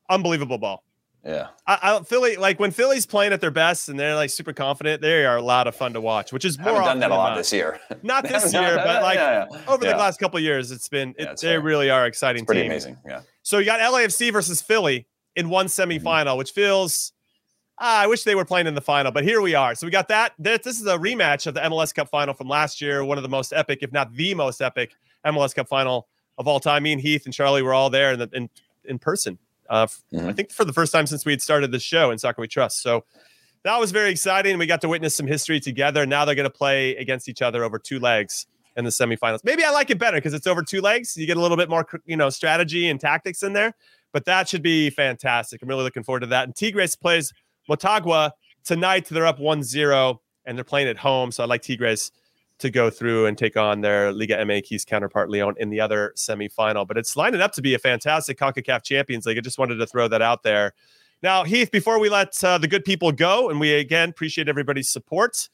[0.08, 0.85] Unbelievable ball.
[1.26, 1.48] Yeah.
[1.66, 5.02] I, I, Philly, like when Philly's playing at their best and they're like super confident,
[5.02, 6.74] they are a lot of fun to watch, which is more.
[6.74, 7.80] done that a lot this year.
[8.04, 9.60] Not this year, but like yeah, yeah.
[9.66, 9.92] over yeah.
[9.92, 11.60] the last couple years, it's been it, they fair.
[11.60, 12.42] really are exciting.
[12.42, 12.70] It's pretty team.
[12.70, 12.96] amazing.
[13.04, 13.22] Yeah.
[13.42, 16.38] So you got LAFC versus Philly in one semifinal, mm-hmm.
[16.38, 17.12] which feels.
[17.78, 19.74] Ah, I wish they were playing in the final, but here we are.
[19.74, 20.32] So we got that.
[20.38, 23.28] This is a rematch of the MLS Cup final from last year, one of the
[23.28, 24.92] most epic, if not the most epic,
[25.26, 26.08] MLS Cup final
[26.38, 26.84] of all time.
[26.84, 28.48] Me and Heath and Charlie were all there in the, in,
[28.86, 29.38] in person
[29.68, 30.28] uh, mm-hmm.
[30.28, 32.48] I think for the first time since we had started the show in Soccer We
[32.48, 32.82] Trust.
[32.82, 33.04] So
[33.64, 34.58] that was very exciting.
[34.58, 36.06] We got to witness some history together.
[36.06, 38.46] Now they're going to play against each other over two legs
[38.76, 39.40] in the semifinals.
[39.42, 41.16] Maybe I like it better because it's over two legs.
[41.16, 43.74] You get a little bit more, you know, strategy and tactics in there.
[44.12, 45.62] But that should be fantastic.
[45.62, 46.44] I'm really looking forward to that.
[46.44, 47.32] And Tigres plays
[47.68, 48.30] Motagua
[48.64, 49.06] tonight.
[49.06, 51.32] They're up 1-0 and they're playing at home.
[51.32, 52.12] So I like Tigres
[52.58, 56.86] to go through and take on their Liga MX counterpart Leon in the other semifinal.
[56.86, 59.38] But it's lining up to be a fantastic CONCACAF Champions League.
[59.38, 60.72] I just wanted to throw that out there.
[61.22, 64.88] Now, Heath, before we let uh, the good people go, and we again appreciate everybody's
[64.88, 65.48] support,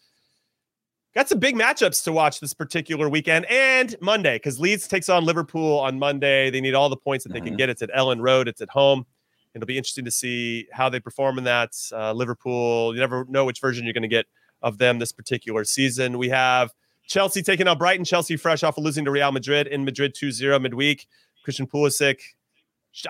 [1.15, 5.25] got some big matchups to watch this particular weekend and Monday because Leeds takes on
[5.25, 6.51] Liverpool on Monday.
[6.51, 7.49] They need all the points that they mm-hmm.
[7.49, 7.69] can get.
[7.69, 9.07] It's at Elland Road, it's at home.
[9.55, 11.77] It'll be interesting to see how they perform in that.
[11.93, 14.27] Uh, Liverpool, you never know which version you're going to get
[14.63, 16.17] of them this particular season.
[16.17, 16.73] We have
[17.13, 18.07] Chelsea taking out Brighton.
[18.07, 21.07] Chelsea fresh off of losing to Real Madrid in Madrid 2-0 midweek.
[21.45, 22.21] Christian Pulisic.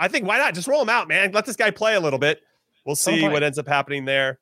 [0.01, 0.55] I think why not?
[0.55, 1.31] Just roll him out, man.
[1.31, 2.41] Let this guy play a little bit.
[2.85, 4.41] We'll see what ends up happening there.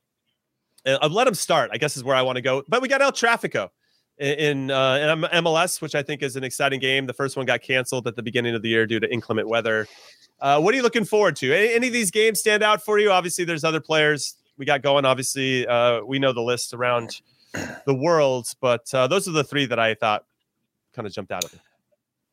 [0.87, 2.63] Uh, let him start, I guess is where I want to go.
[2.69, 3.69] But we got El Trafico
[4.17, 7.07] in, uh, in MLS, which I think is an exciting game.
[7.07, 9.87] The first one got canceled at the beginning of the year due to inclement weather.
[10.41, 11.53] Uh, what are you looking forward to?
[11.53, 13.11] Any, any, of these games stand out for you?
[13.11, 15.05] Obviously, there's other players we got going.
[15.05, 17.21] Obviously, uh, we know the list around
[17.87, 18.47] the world.
[18.61, 20.25] But uh, those are the three that I thought
[20.95, 21.61] kind of jumped out of it.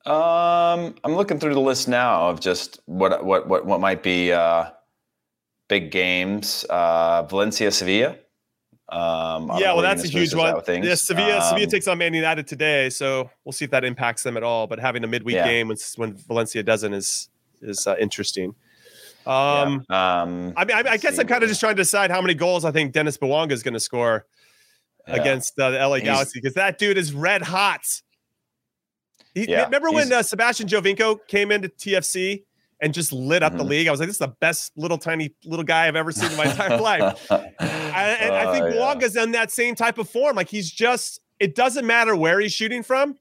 [0.09, 4.31] Um, I'm looking through the list now of just what what what what might be
[4.31, 4.69] uh,
[5.67, 6.65] big games.
[6.69, 8.15] Uh, Valencia, Sevilla.
[8.89, 10.61] Um, yeah, well, that's a huge one.
[10.65, 14.23] Yeah, Sevilla, um, Sevilla takes on Man United today, so we'll see if that impacts
[14.23, 14.65] them at all.
[14.65, 15.45] But having a midweek yeah.
[15.45, 17.29] game when, when Valencia doesn't is
[17.61, 18.55] is uh, interesting.
[19.25, 20.21] Um, yeah.
[20.21, 22.33] um, I mean, I, I guess I'm kind of just trying to decide how many
[22.33, 24.25] goals I think Denis Bouanga is going to score
[25.07, 25.15] yeah.
[25.15, 27.85] against uh, the LA Galaxy because that dude is red hot.
[29.33, 32.43] He, yeah, remember when uh, Sebastian Giovinco came into TFC
[32.81, 33.59] and just lit up mm-hmm.
[33.59, 33.87] the league?
[33.87, 36.37] I was like, this is the best little tiny little guy I've ever seen in
[36.37, 37.27] my entire life.
[37.31, 38.73] and, and uh, I think yeah.
[38.73, 40.35] Bouanga's in that same type of form.
[40.35, 43.17] Like he's just, it doesn't matter where he's shooting from,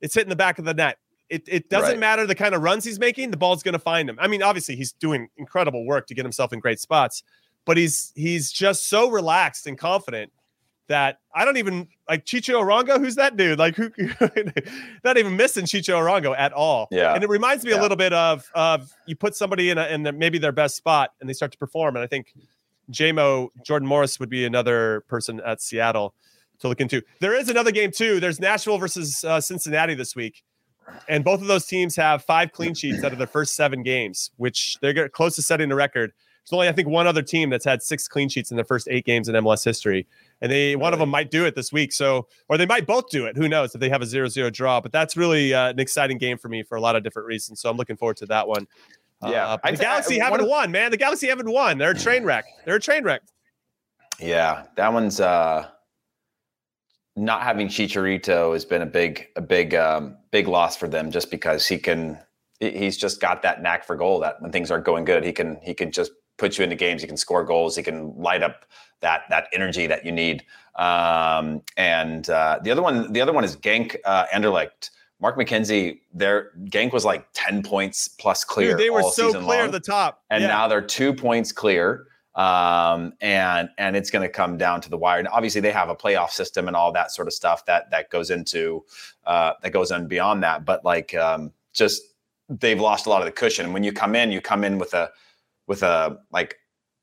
[0.00, 0.98] it's hitting the back of the net.
[1.28, 1.98] It, it doesn't right.
[1.98, 4.16] matter the kind of runs he's making, the ball's going to find him.
[4.20, 7.24] I mean, obviously he's doing incredible work to get himself in great spots,
[7.64, 10.30] but he's he's just so relaxed and confident
[10.88, 12.98] that I don't even like Chicho Arango.
[12.98, 13.58] Who's that dude?
[13.58, 13.90] Like who?
[15.04, 16.88] not even missing Chicho Arango at all.
[16.90, 17.80] Yeah, and it reminds me yeah.
[17.80, 20.76] a little bit of of you put somebody in a, in the, maybe their best
[20.76, 22.32] spot and they start to perform, and I think
[22.90, 26.14] JMO Jordan Morris would be another person at Seattle
[26.60, 27.02] to look into.
[27.20, 28.20] There is another game too.
[28.20, 30.42] There's Nashville versus uh, Cincinnati this week,
[31.08, 34.30] and both of those teams have five clean sheets out of their first seven games,
[34.36, 36.12] which they're close to setting the record.
[36.48, 38.86] There's only I think one other team that's had six clean sheets in their first
[38.88, 40.06] eight games in MLS history,
[40.40, 41.92] and they one of them might do it this week.
[41.92, 43.36] So, or they might both do it.
[43.36, 44.80] Who knows if they have a zero-zero draw?
[44.80, 47.60] But that's really uh, an exciting game for me for a lot of different reasons.
[47.60, 48.68] So I'm looking forward to that one.
[49.24, 50.92] Yeah, uh, the Galaxy I- haven't of- won, man.
[50.92, 51.78] The Galaxy haven't won.
[51.78, 52.44] They're a train wreck.
[52.64, 53.22] They're a train wreck.
[54.20, 55.66] Yeah, that one's uh
[57.16, 61.30] not having Chicharito has been a big a big um big loss for them just
[61.30, 62.18] because he can
[62.60, 65.58] he's just got that knack for goal that when things aren't going good, he can
[65.62, 68.66] he can just put you into games, he can score goals, he can light up
[69.00, 70.44] that that energy that you need.
[70.76, 74.90] Um and uh the other one the other one is Genk uh Anderlecht.
[75.18, 78.72] Mark McKenzie, their Genk was like 10 points plus clear.
[78.72, 80.22] Dude, they were all so season clear long at the top.
[80.28, 80.48] and Yeah.
[80.48, 84.98] now they're two points clear um and and it's going to come down to the
[84.98, 87.90] wire and obviously they have a playoff system and all that sort of stuff that
[87.90, 88.84] that goes into
[89.24, 92.02] uh that goes on beyond that but like um just
[92.50, 94.76] they've lost a lot of the cushion And when you come in you come in
[94.76, 95.10] with a
[95.66, 96.58] with a like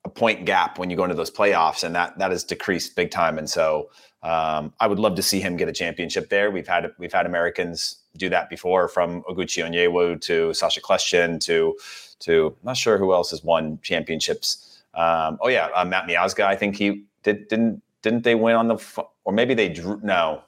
[0.06, 3.10] a point gap when you go into those playoffs and that that has decreased big
[3.10, 3.90] time and so
[4.22, 7.26] um i would love to see him get a championship there we've had we've had
[7.26, 11.76] americans do that before from oguchi onyewu to sacha kljestan to
[12.20, 16.44] to I'm not sure who else has won championships um, oh yeah, uh, Matt Miazga.
[16.44, 17.48] I think he did.
[17.48, 20.00] Didn't didn't they win on the or maybe they drew?
[20.04, 20.44] No,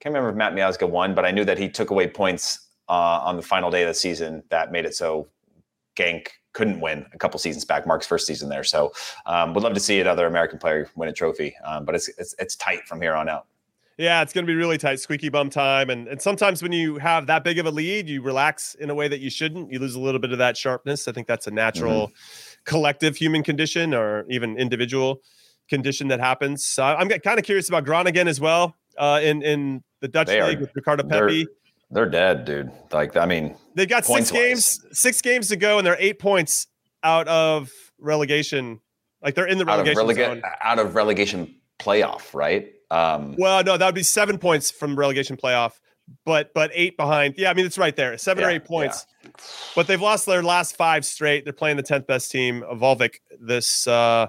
[0.00, 3.20] can't remember if Matt Miazga won, but I knew that he took away points uh,
[3.22, 5.28] on the final day of the season that made it so
[5.96, 7.86] Genk couldn't win a couple seasons back.
[7.86, 8.92] Mark's first season there, so
[9.26, 11.54] um, would love to see another American player win a trophy.
[11.64, 13.46] Um, but it's, it's it's tight from here on out.
[13.98, 15.90] Yeah, it's going to be really tight, squeaky bum time.
[15.90, 18.94] And, and sometimes when you have that big of a lead, you relax in a
[18.94, 19.70] way that you shouldn't.
[19.70, 21.06] You lose a little bit of that sharpness.
[21.08, 22.10] I think that's a natural
[22.64, 25.20] collective human condition or even individual
[25.68, 26.64] condition that happens.
[26.64, 30.40] So I'm kind of curious about Groningen as well uh, in, in the Dutch They
[30.40, 31.46] are- league with Ricardo Pepi.
[31.92, 32.72] They're dead, dude.
[32.90, 36.66] Like I mean, They've got six games, six games to go, and they're eight points
[37.04, 38.80] out of relegation.
[39.22, 40.42] Like they're in the out of, relegation relega- zone.
[40.62, 42.72] out of relegation playoff, right?
[42.90, 45.72] Um, Well, no, that would be seven points from relegation playoff,
[46.24, 47.34] but but eight behind.
[47.36, 49.06] Yeah, I mean it's right there, seven or eight points.
[49.76, 51.44] But they've lost their last five straight.
[51.44, 54.26] They're playing the tenth best team of Volvic this uh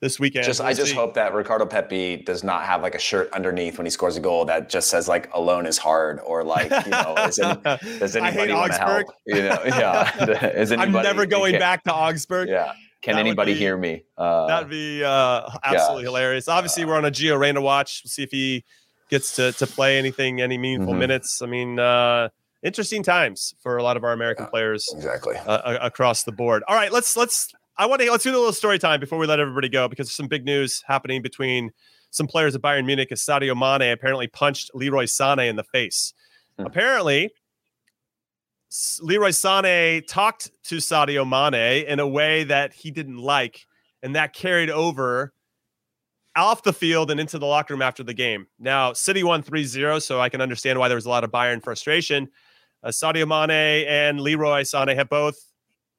[0.00, 0.44] this weekend.
[0.46, 0.96] just I We'll just see.
[0.96, 4.20] hope that Ricardo Pepi does not have like a shirt underneath when he scores a
[4.20, 7.60] goal that just says like "alone is hard" or like you know, is any,
[7.98, 9.06] does I anybody want to Augsburg.
[9.06, 9.14] help?
[9.26, 10.44] You know, yeah.
[10.54, 12.48] Is I'm never going can- back to Augsburg.
[12.48, 12.72] Yeah.
[13.00, 14.02] Can That anybody be- hear me?
[14.16, 16.08] Uh, That'd be uh, absolutely gosh.
[16.10, 16.48] hilarious.
[16.48, 18.02] Obviously, we're on a Gio Reyna watch.
[18.04, 18.64] We'll see if he
[19.08, 20.98] gets to to play anything, any meaningful Mhm.
[20.98, 21.40] minutes.
[21.40, 22.28] I mean, uh,
[22.62, 25.36] interesting times for a lot of our American players exactly.
[25.36, 26.64] uh, across the board.
[26.66, 27.52] All right, let's let's.
[27.78, 30.08] I want to let's do a little story time before we let everybody go because
[30.08, 31.70] there's some big news happening between
[32.10, 33.12] some players at Bayern Munich.
[33.12, 36.12] As Sadio Mane apparently punched Leroy Sané in the face.
[36.58, 36.66] Hmm.
[36.66, 37.30] Apparently,
[39.00, 43.64] Leroy Sané talked to Sadio Mane in a way that he didn't like,
[44.02, 45.32] and that carried over
[46.34, 48.48] off the field and into the locker room after the game.
[48.58, 51.62] Now, City won 3-0, so I can understand why there was a lot of Bayern
[51.62, 52.28] frustration.
[52.82, 55.47] Uh, Sadio Mane and Leroy Sané have both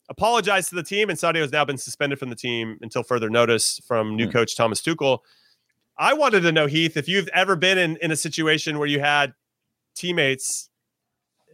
[0.10, 3.30] apologized to the team, and Sadio has now been suspended from the team until further
[3.30, 4.32] notice from new Hmm.
[4.32, 5.20] coach Thomas Tuchel.
[5.98, 9.00] I wanted to know, Heath, if you've ever been in, in a situation where you
[9.00, 9.34] had
[9.96, 10.70] teammates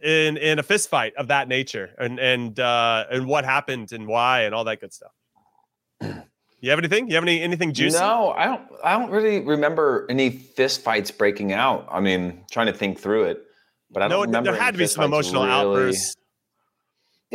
[0.02, 4.06] in in a fist fight of that nature, and and uh, and what happened and
[4.06, 5.12] why and all that good stuff.
[6.60, 7.08] You have anything?
[7.08, 7.98] You have any anything juicy?
[7.98, 8.62] No, I don't.
[8.82, 11.86] I don't really remember any fist fights breaking out.
[11.90, 13.44] I mean, trying to think through it,
[13.90, 14.52] but I don't no, remember.
[14.52, 16.16] there had to be some emotional really- outbursts.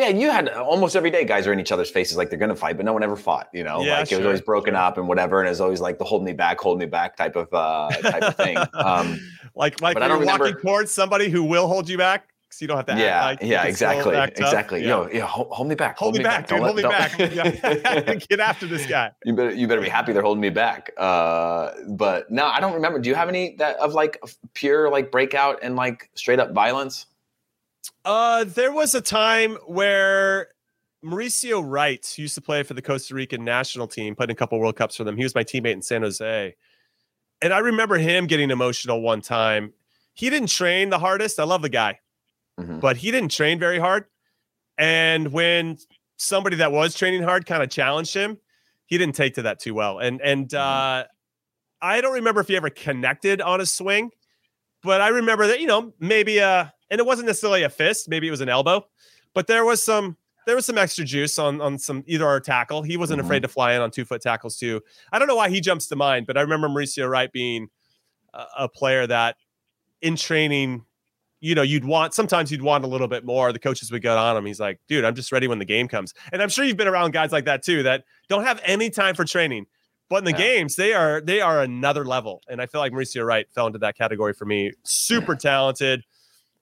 [0.01, 2.55] Yeah, you had almost every day guys are in each other's faces like they're gonna
[2.55, 3.49] fight, but no one ever fought.
[3.53, 5.79] You know, Yeah, like it was always broken up and whatever, and it was always
[5.81, 8.57] like the hold me back, hold me back type of uh, type of thing.
[8.73, 9.19] Um,
[9.55, 12.63] like like but I don't you're walking towards somebody who will hold you back, so
[12.63, 12.93] you don't have to.
[12.97, 14.81] yeah, act like yeah, you can still exactly, exactly.
[14.81, 14.87] Yeah.
[14.87, 16.57] Yo, yeah, hold, hold me back, hold me back, dude.
[16.57, 17.17] Don't Hold me back.
[17.17, 18.13] don't- Yeah.
[18.29, 19.11] Get after this guy.
[19.25, 20.91] you better you better be happy they're holding me back.
[20.97, 22.97] Uh, but no, I don't remember.
[22.99, 24.19] Do you have any that of like
[24.53, 27.05] pure like breakout and like straight up violence?
[28.05, 30.49] Uh, there was a time where
[31.03, 34.59] Mauricio Wright used to play for the Costa Rican national team, played in a couple
[34.59, 35.17] World Cups for them.
[35.17, 36.55] He was my teammate in San Jose,
[37.41, 39.73] and I remember him getting emotional one time.
[40.13, 41.39] He didn't train the hardest.
[41.39, 41.99] I love the guy,
[42.59, 42.81] Mhm.
[42.81, 44.05] but he didn't train very hard.
[44.77, 45.77] And when
[46.17, 48.37] somebody that was training hard kind of challenged him,
[48.85, 49.99] he didn't take to that too well.
[49.99, 51.05] And and uh,
[51.81, 54.11] I don't remember if he ever connected on a swing,
[54.83, 58.27] but I remember that you know maybe uh, and it wasn't necessarily a fist, maybe
[58.27, 58.85] it was an elbow,
[59.33, 62.83] but there was some there was some extra juice on on some either our tackle.
[62.83, 63.27] He wasn't mm-hmm.
[63.27, 64.81] afraid to fly in on two foot tackles too.
[65.11, 67.69] I don't know why he jumps to mind, but I remember Mauricio Wright being
[68.33, 69.37] a, a player that
[70.01, 70.83] in training,
[71.39, 73.53] you know, you'd want sometimes you'd want a little bit more.
[73.53, 74.45] The coaches would get on him.
[74.45, 76.13] He's like, dude, I'm just ready when the game comes.
[76.31, 79.15] And I'm sure you've been around guys like that too that don't have any time
[79.15, 79.67] for training.
[80.09, 80.37] But in the yeah.
[80.37, 82.41] games, they are they are another level.
[82.49, 84.73] And I feel like Mauricio Wright fell into that category for me.
[84.83, 86.03] Super talented,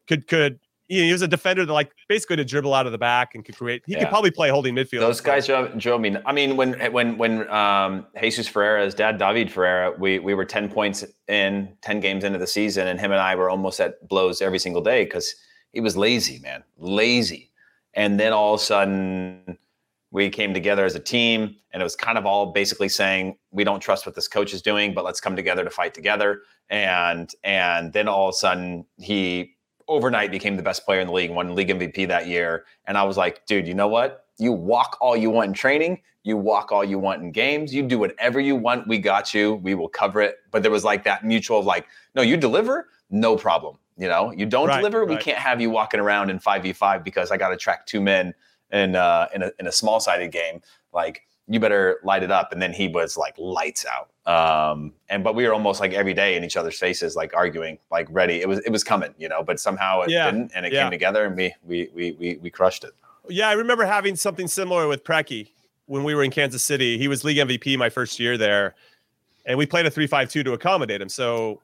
[0.10, 2.92] could could you know, he was a defender that like basically to dribble out of
[2.92, 3.84] the back and could create.
[3.86, 4.00] He yeah.
[4.00, 5.02] could probably play holding midfield.
[5.02, 6.18] Those guys drove, drove me.
[6.26, 10.68] I mean, when when when um, Jesus Ferreira's dad, David Ferreira, we we were ten
[10.68, 14.42] points in, ten games into the season, and him and I were almost at blows
[14.42, 15.36] every single day because
[15.72, 17.52] he was lazy, man, lazy.
[17.94, 19.60] And then all of a sudden,
[20.10, 23.64] we came together as a team, and it was kind of all basically saying we
[23.64, 26.42] don't trust what this coach is doing, but let's come together to fight together.
[26.72, 29.56] And and then all of a sudden, he
[29.90, 32.66] overnight became the best player in the league, won league MVP that year.
[32.86, 34.26] And I was like, dude, you know what?
[34.38, 37.84] You walk all you want in training, you walk all you want in games, you
[37.84, 38.88] do whatever you want.
[38.88, 39.56] We got you.
[39.56, 40.38] We will cover it.
[40.52, 43.78] But there was like that mutual of like, no, you deliver, no problem.
[43.98, 45.10] You know, you don't right, deliver, right.
[45.10, 48.34] we can't have you walking around in 5v5 because I got to track two men
[48.72, 50.62] in uh, in a in a small sided game.
[50.94, 52.54] Like you better light it up.
[52.54, 54.10] And then he was like lights out.
[54.30, 57.80] Um, and but we were almost like every day in each other's faces, like arguing,
[57.92, 58.40] like ready.
[58.40, 60.26] It was it was coming, you know, but somehow it yeah.
[60.30, 60.84] didn't, and it yeah.
[60.84, 62.92] came together, and we we we we we crushed it.
[63.28, 65.50] Yeah, I remember having something similar with Preki
[65.88, 67.00] when we were in Kansas City.
[67.00, 68.76] He was league MVP my first year there,
[69.46, 71.10] and we played a three-five-two to accommodate him.
[71.10, 71.62] So,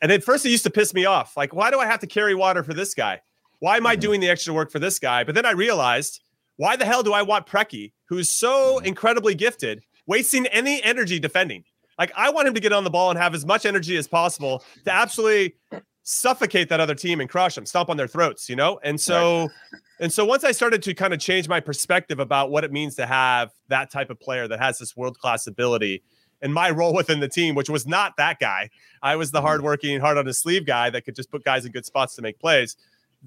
[0.00, 1.36] and at first it used to piss me off.
[1.36, 3.20] Like, why do I have to carry water for this guy?
[3.58, 4.00] Why am I mm-hmm.
[4.00, 5.24] doing the extra work for this guy?
[5.24, 6.20] But then I realized,
[6.56, 11.64] why the hell do I want Preki, who's so incredibly gifted, wasting any energy defending?
[11.98, 14.06] Like I want him to get on the ball and have as much energy as
[14.06, 15.54] possible to absolutely
[16.02, 18.78] suffocate that other team and crush them, stomp on their throats, you know?
[18.84, 19.82] And so right.
[20.00, 22.94] and so once I started to kind of change my perspective about what it means
[22.96, 26.02] to have that type of player that has this world-class ability
[26.42, 28.70] and my role within the team, which was not that guy.
[29.02, 29.46] I was the mm-hmm.
[29.46, 32.22] hardworking, hard on his sleeve guy that could just put guys in good spots to
[32.22, 32.76] make plays.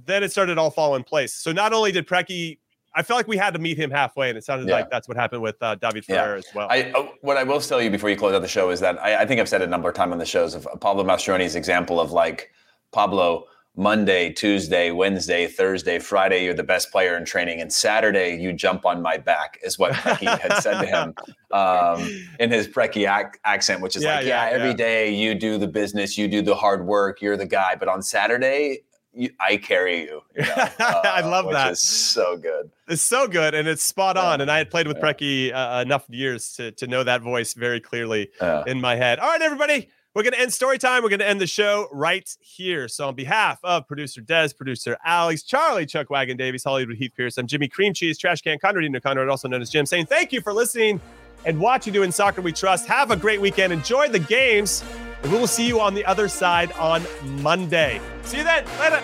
[0.06, 1.34] Then it started all fall in place.
[1.34, 2.60] So not only did Preki
[3.00, 4.76] I felt like we had to meet him halfway, and it sounded yeah.
[4.76, 6.38] like that's what happened with uh, David Ferreira yeah.
[6.38, 6.68] as well.
[6.70, 9.02] I, uh, what I will tell you before you close out the show is that
[9.02, 11.06] I, I think I've said it a number of times on the shows of Pablo
[11.06, 12.52] Mastroeni's example of like
[12.92, 13.46] Pablo
[13.78, 18.86] Monday, Tuesday, Wednesday, Thursday, Friday, you're the best player in training, and Saturday you jump
[18.86, 21.14] on my back is what Preki had said to him
[21.58, 22.06] um,
[22.42, 25.58] in his Preki ac- accent, which is yeah, like, yeah, yeah every day you do
[25.58, 28.82] the business, you do the hard work, you're the guy, but on Saturday
[29.40, 30.22] I carry you.
[30.36, 31.74] you know, uh, I love that.
[31.74, 32.70] Is so good.
[32.88, 34.24] It's so good, and it's spot yeah.
[34.24, 34.42] on.
[34.42, 35.04] And I had played with yeah.
[35.04, 38.64] Preki uh, enough years to to know that voice very clearly yeah.
[38.68, 39.20] in my head.
[39.20, 39.90] All right, everybody.
[40.16, 41.04] We're going to end story time.
[41.04, 42.88] We're going to end the show right here.
[42.88, 47.38] So, on behalf of producer Des, producer Alex, Charlie, Chuck Wagon Davies, Hollywood Heath Pearce,
[47.38, 50.42] I'm Jimmy Cream Cheese, Trash Can Conradino Conrad, also known as Jim, saying thank you
[50.42, 51.00] for listening
[51.46, 52.88] and watching Doing Soccer We Trust.
[52.88, 53.72] Have a great weekend.
[53.72, 54.84] Enjoy the games.
[55.24, 58.00] And we will see you on the other side on Monday.
[58.24, 58.66] See you then.
[58.80, 59.04] Later.